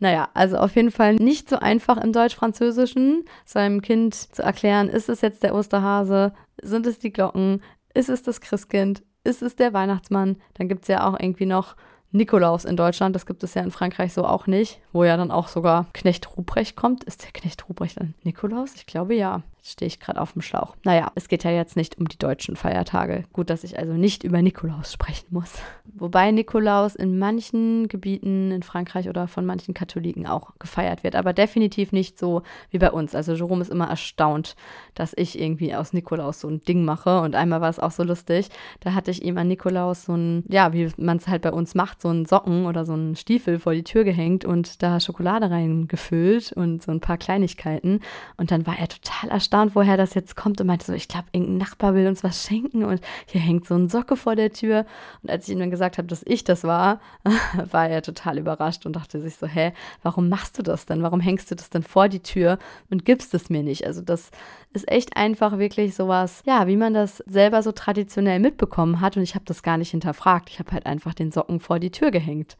Naja, 0.00 0.28
also 0.34 0.56
auf 0.56 0.74
jeden 0.74 0.90
Fall 0.90 1.16
nicht 1.16 1.48
so 1.48 1.56
einfach 1.56 1.98
im 1.98 2.12
Deutsch-Französischen 2.12 3.24
seinem 3.44 3.80
Kind 3.80 4.14
zu 4.14 4.42
erklären, 4.42 4.88
ist 4.88 5.08
es 5.08 5.20
jetzt 5.20 5.42
der 5.42 5.54
Osterhase, 5.54 6.32
sind 6.62 6.86
es 6.86 6.98
die 6.98 7.12
Glocken, 7.12 7.62
ist 7.94 8.08
es 8.08 8.22
das 8.22 8.40
Christkind, 8.40 9.02
ist 9.22 9.42
es 9.42 9.54
der 9.54 9.72
Weihnachtsmann, 9.72 10.36
dann 10.54 10.68
gibt 10.68 10.82
es 10.82 10.88
ja 10.88 11.06
auch 11.06 11.18
irgendwie 11.18 11.46
noch 11.46 11.76
Nikolaus 12.10 12.64
in 12.64 12.76
Deutschland, 12.76 13.14
das 13.14 13.26
gibt 13.26 13.44
es 13.44 13.54
ja 13.54 13.62
in 13.62 13.70
Frankreich 13.70 14.12
so 14.12 14.24
auch 14.24 14.46
nicht, 14.46 14.80
wo 14.92 15.04
ja 15.04 15.16
dann 15.16 15.30
auch 15.30 15.48
sogar 15.48 15.86
Knecht 15.92 16.36
Ruprecht 16.36 16.76
kommt. 16.76 17.04
Ist 17.04 17.24
der 17.24 17.32
Knecht 17.32 17.68
Ruprecht 17.68 18.00
dann 18.00 18.14
Nikolaus? 18.22 18.74
Ich 18.76 18.86
glaube 18.86 19.14
ja 19.14 19.42
stehe 19.66 19.86
ich 19.86 19.98
gerade 19.98 20.20
auf 20.20 20.34
dem 20.34 20.42
Schlauch. 20.42 20.76
Naja, 20.84 21.10
es 21.14 21.28
geht 21.28 21.42
ja 21.42 21.50
jetzt 21.50 21.74
nicht 21.74 21.96
um 21.98 22.06
die 22.06 22.18
deutschen 22.18 22.54
Feiertage. 22.54 23.24
Gut, 23.32 23.48
dass 23.48 23.64
ich 23.64 23.78
also 23.78 23.94
nicht 23.94 24.22
über 24.22 24.42
Nikolaus 24.42 24.92
sprechen 24.92 25.26
muss. 25.30 25.54
Wobei 25.86 26.30
Nikolaus 26.30 26.94
in 26.94 27.18
manchen 27.18 27.88
Gebieten 27.88 28.50
in 28.50 28.62
Frankreich 28.62 29.08
oder 29.08 29.26
von 29.26 29.46
manchen 29.46 29.72
Katholiken 29.72 30.26
auch 30.26 30.50
gefeiert 30.58 31.02
wird, 31.02 31.16
aber 31.16 31.32
definitiv 31.32 31.92
nicht 31.92 32.18
so 32.18 32.42
wie 32.70 32.78
bei 32.78 32.90
uns. 32.90 33.14
Also 33.14 33.32
Jerome 33.32 33.62
ist 33.62 33.70
immer 33.70 33.88
erstaunt, 33.88 34.54
dass 34.94 35.14
ich 35.16 35.40
irgendwie 35.40 35.74
aus 35.74 35.94
Nikolaus 35.94 36.40
so 36.40 36.48
ein 36.48 36.60
Ding 36.60 36.84
mache. 36.84 37.20
Und 37.20 37.34
einmal 37.34 37.62
war 37.62 37.70
es 37.70 37.78
auch 37.78 37.90
so 37.90 38.02
lustig. 38.02 38.50
Da 38.80 38.92
hatte 38.92 39.10
ich 39.10 39.24
ihm 39.24 39.38
an 39.38 39.48
Nikolaus 39.48 40.04
so 40.04 40.14
ein, 40.14 40.44
ja, 40.48 40.74
wie 40.74 40.90
man 40.98 41.16
es 41.16 41.26
halt 41.26 41.40
bei 41.40 41.52
uns 41.52 41.74
macht, 41.74 42.02
so 42.02 42.08
einen 42.08 42.26
Socken 42.26 42.66
oder 42.66 42.84
so 42.84 42.92
einen 42.92 43.16
Stiefel 43.16 43.58
vor 43.58 43.72
die 43.72 43.84
Tür 43.84 44.04
gehängt 44.04 44.44
und 44.44 44.82
da 44.82 45.00
Schokolade 45.00 45.50
reingefüllt 45.50 46.52
und 46.52 46.82
so 46.82 46.92
ein 46.92 47.00
paar 47.00 47.16
Kleinigkeiten. 47.16 48.00
Und 48.36 48.50
dann 48.50 48.66
war 48.66 48.78
er 48.78 48.88
total 48.88 49.30
erstaunt 49.30 49.53
erstaunt, 49.54 49.76
woher 49.76 49.96
das 49.96 50.14
jetzt 50.14 50.36
kommt 50.36 50.60
und 50.60 50.66
meinte 50.66 50.86
so, 50.86 50.92
ich 50.92 51.06
glaube, 51.06 51.26
irgendein 51.32 51.58
Nachbar 51.58 51.94
will 51.94 52.08
uns 52.08 52.24
was 52.24 52.42
schenken 52.44 52.84
und 52.84 53.00
hier 53.26 53.40
hängt 53.40 53.66
so 53.66 53.74
ein 53.74 53.88
Socke 53.88 54.16
vor 54.16 54.34
der 54.34 54.52
Tür. 54.52 54.84
Und 55.22 55.30
als 55.30 55.46
ich 55.46 55.54
ihm 55.54 55.60
dann 55.60 55.70
gesagt 55.70 55.96
habe, 55.98 56.08
dass 56.08 56.22
ich 56.26 56.42
das 56.42 56.64
war, 56.64 57.00
war 57.70 57.88
er 57.88 58.02
total 58.02 58.38
überrascht 58.38 58.84
und 58.84 58.96
dachte 58.96 59.20
sich 59.20 59.36
so, 59.36 59.46
hä, 59.46 59.72
warum 60.02 60.28
machst 60.28 60.58
du 60.58 60.62
das 60.62 60.86
denn? 60.86 61.02
Warum 61.02 61.20
hängst 61.20 61.50
du 61.50 61.54
das 61.54 61.70
denn 61.70 61.84
vor 61.84 62.08
die 62.08 62.20
Tür 62.20 62.58
und 62.90 63.04
gibst 63.04 63.32
es 63.34 63.48
mir 63.48 63.62
nicht? 63.62 63.86
Also 63.86 64.00
das 64.00 64.30
ist 64.74 64.90
echt 64.90 65.16
einfach 65.16 65.58
wirklich 65.58 65.94
sowas, 65.94 66.42
ja, 66.46 66.66
wie 66.66 66.76
man 66.76 66.94
das 66.94 67.18
selber 67.26 67.62
so 67.62 67.70
traditionell 67.70 68.40
mitbekommen 68.40 69.00
hat 69.00 69.16
und 69.16 69.22
ich 69.22 69.36
habe 69.36 69.44
das 69.44 69.62
gar 69.62 69.78
nicht 69.78 69.90
hinterfragt. 69.90 70.50
Ich 70.50 70.58
habe 70.58 70.72
halt 70.72 70.86
einfach 70.86 71.14
den 71.14 71.30
Socken 71.30 71.60
vor 71.60 71.78
die 71.78 71.92
Tür 71.92 72.10
gehängt. 72.10 72.56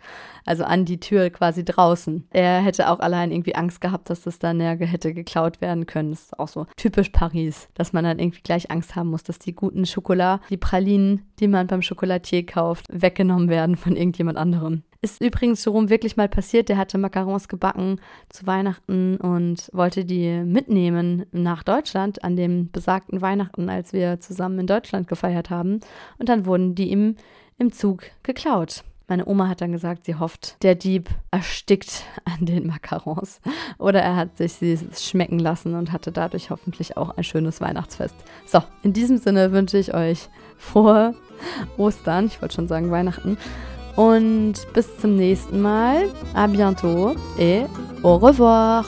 Also 0.46 0.64
an 0.64 0.84
die 0.84 1.00
Tür 1.00 1.28
quasi 1.30 1.64
draußen. 1.64 2.28
Er 2.30 2.60
hätte 2.60 2.88
auch 2.88 3.00
allein 3.00 3.32
irgendwie 3.32 3.56
Angst 3.56 3.80
gehabt, 3.80 4.10
dass 4.10 4.22
das 4.22 4.38
dann 4.38 4.60
ja 4.60 4.74
hätte 4.74 5.12
geklaut 5.12 5.60
werden 5.60 5.86
können. 5.86 6.10
Das 6.10 6.22
ist 6.22 6.38
auch 6.38 6.48
so 6.48 6.66
typisch 6.84 7.08
Paris, 7.08 7.68
dass 7.72 7.94
man 7.94 8.04
dann 8.04 8.18
irgendwie 8.18 8.42
gleich 8.42 8.70
Angst 8.70 8.94
haben 8.94 9.08
muss, 9.08 9.22
dass 9.22 9.38
die 9.38 9.54
guten 9.54 9.86
Schokolade, 9.86 10.42
die 10.50 10.58
Pralinen, 10.58 11.22
die 11.40 11.48
man 11.48 11.66
beim 11.66 11.80
Schokolatier 11.80 12.44
kauft, 12.44 12.84
weggenommen 12.90 13.48
werden 13.48 13.76
von 13.76 13.96
irgendjemand 13.96 14.36
anderem. 14.36 14.82
Ist 15.00 15.22
übrigens 15.22 15.64
Jerome 15.64 15.88
wirklich 15.88 16.18
mal 16.18 16.28
passiert, 16.28 16.68
der 16.68 16.76
hatte 16.76 16.98
Macarons 16.98 17.48
gebacken 17.48 18.02
zu 18.28 18.46
Weihnachten 18.46 19.16
und 19.16 19.70
wollte 19.72 20.04
die 20.04 20.42
mitnehmen 20.44 21.24
nach 21.32 21.62
Deutschland 21.62 22.22
an 22.22 22.36
dem 22.36 22.70
besagten 22.70 23.22
Weihnachten, 23.22 23.70
als 23.70 23.94
wir 23.94 24.20
zusammen 24.20 24.58
in 24.58 24.66
Deutschland 24.66 25.08
gefeiert 25.08 25.48
haben. 25.48 25.80
Und 26.18 26.28
dann 26.28 26.44
wurden 26.44 26.74
die 26.74 26.90
ihm 26.90 27.16
im 27.56 27.72
Zug 27.72 28.02
geklaut. 28.24 28.84
Meine 29.06 29.26
Oma 29.26 29.48
hat 29.48 29.60
dann 29.60 29.72
gesagt, 29.72 30.06
sie 30.06 30.14
hofft, 30.14 30.56
der 30.62 30.74
Dieb 30.74 31.10
erstickt 31.30 32.04
an 32.24 32.46
den 32.46 32.66
Macarons. 32.66 33.40
Oder 33.78 34.00
er 34.00 34.16
hat 34.16 34.38
sich 34.38 34.54
sie 34.54 34.78
schmecken 34.96 35.38
lassen 35.38 35.74
und 35.74 35.92
hatte 35.92 36.10
dadurch 36.10 36.50
hoffentlich 36.50 36.96
auch 36.96 37.10
ein 37.16 37.24
schönes 37.24 37.60
Weihnachtsfest. 37.60 38.14
So, 38.46 38.62
in 38.82 38.94
diesem 38.94 39.18
Sinne 39.18 39.52
wünsche 39.52 39.76
ich 39.76 39.92
euch 39.92 40.28
frohe 40.56 41.14
Ostern, 41.76 42.26
ich 42.26 42.40
wollte 42.40 42.54
schon 42.54 42.68
sagen 42.68 42.90
Weihnachten. 42.90 43.36
Und 43.96 44.54
bis 44.72 44.98
zum 44.98 45.16
nächsten 45.16 45.60
Mal. 45.60 46.08
À 46.34 46.48
bientôt 46.48 47.14
et 47.38 47.66
au 48.02 48.16
revoir. 48.16 48.84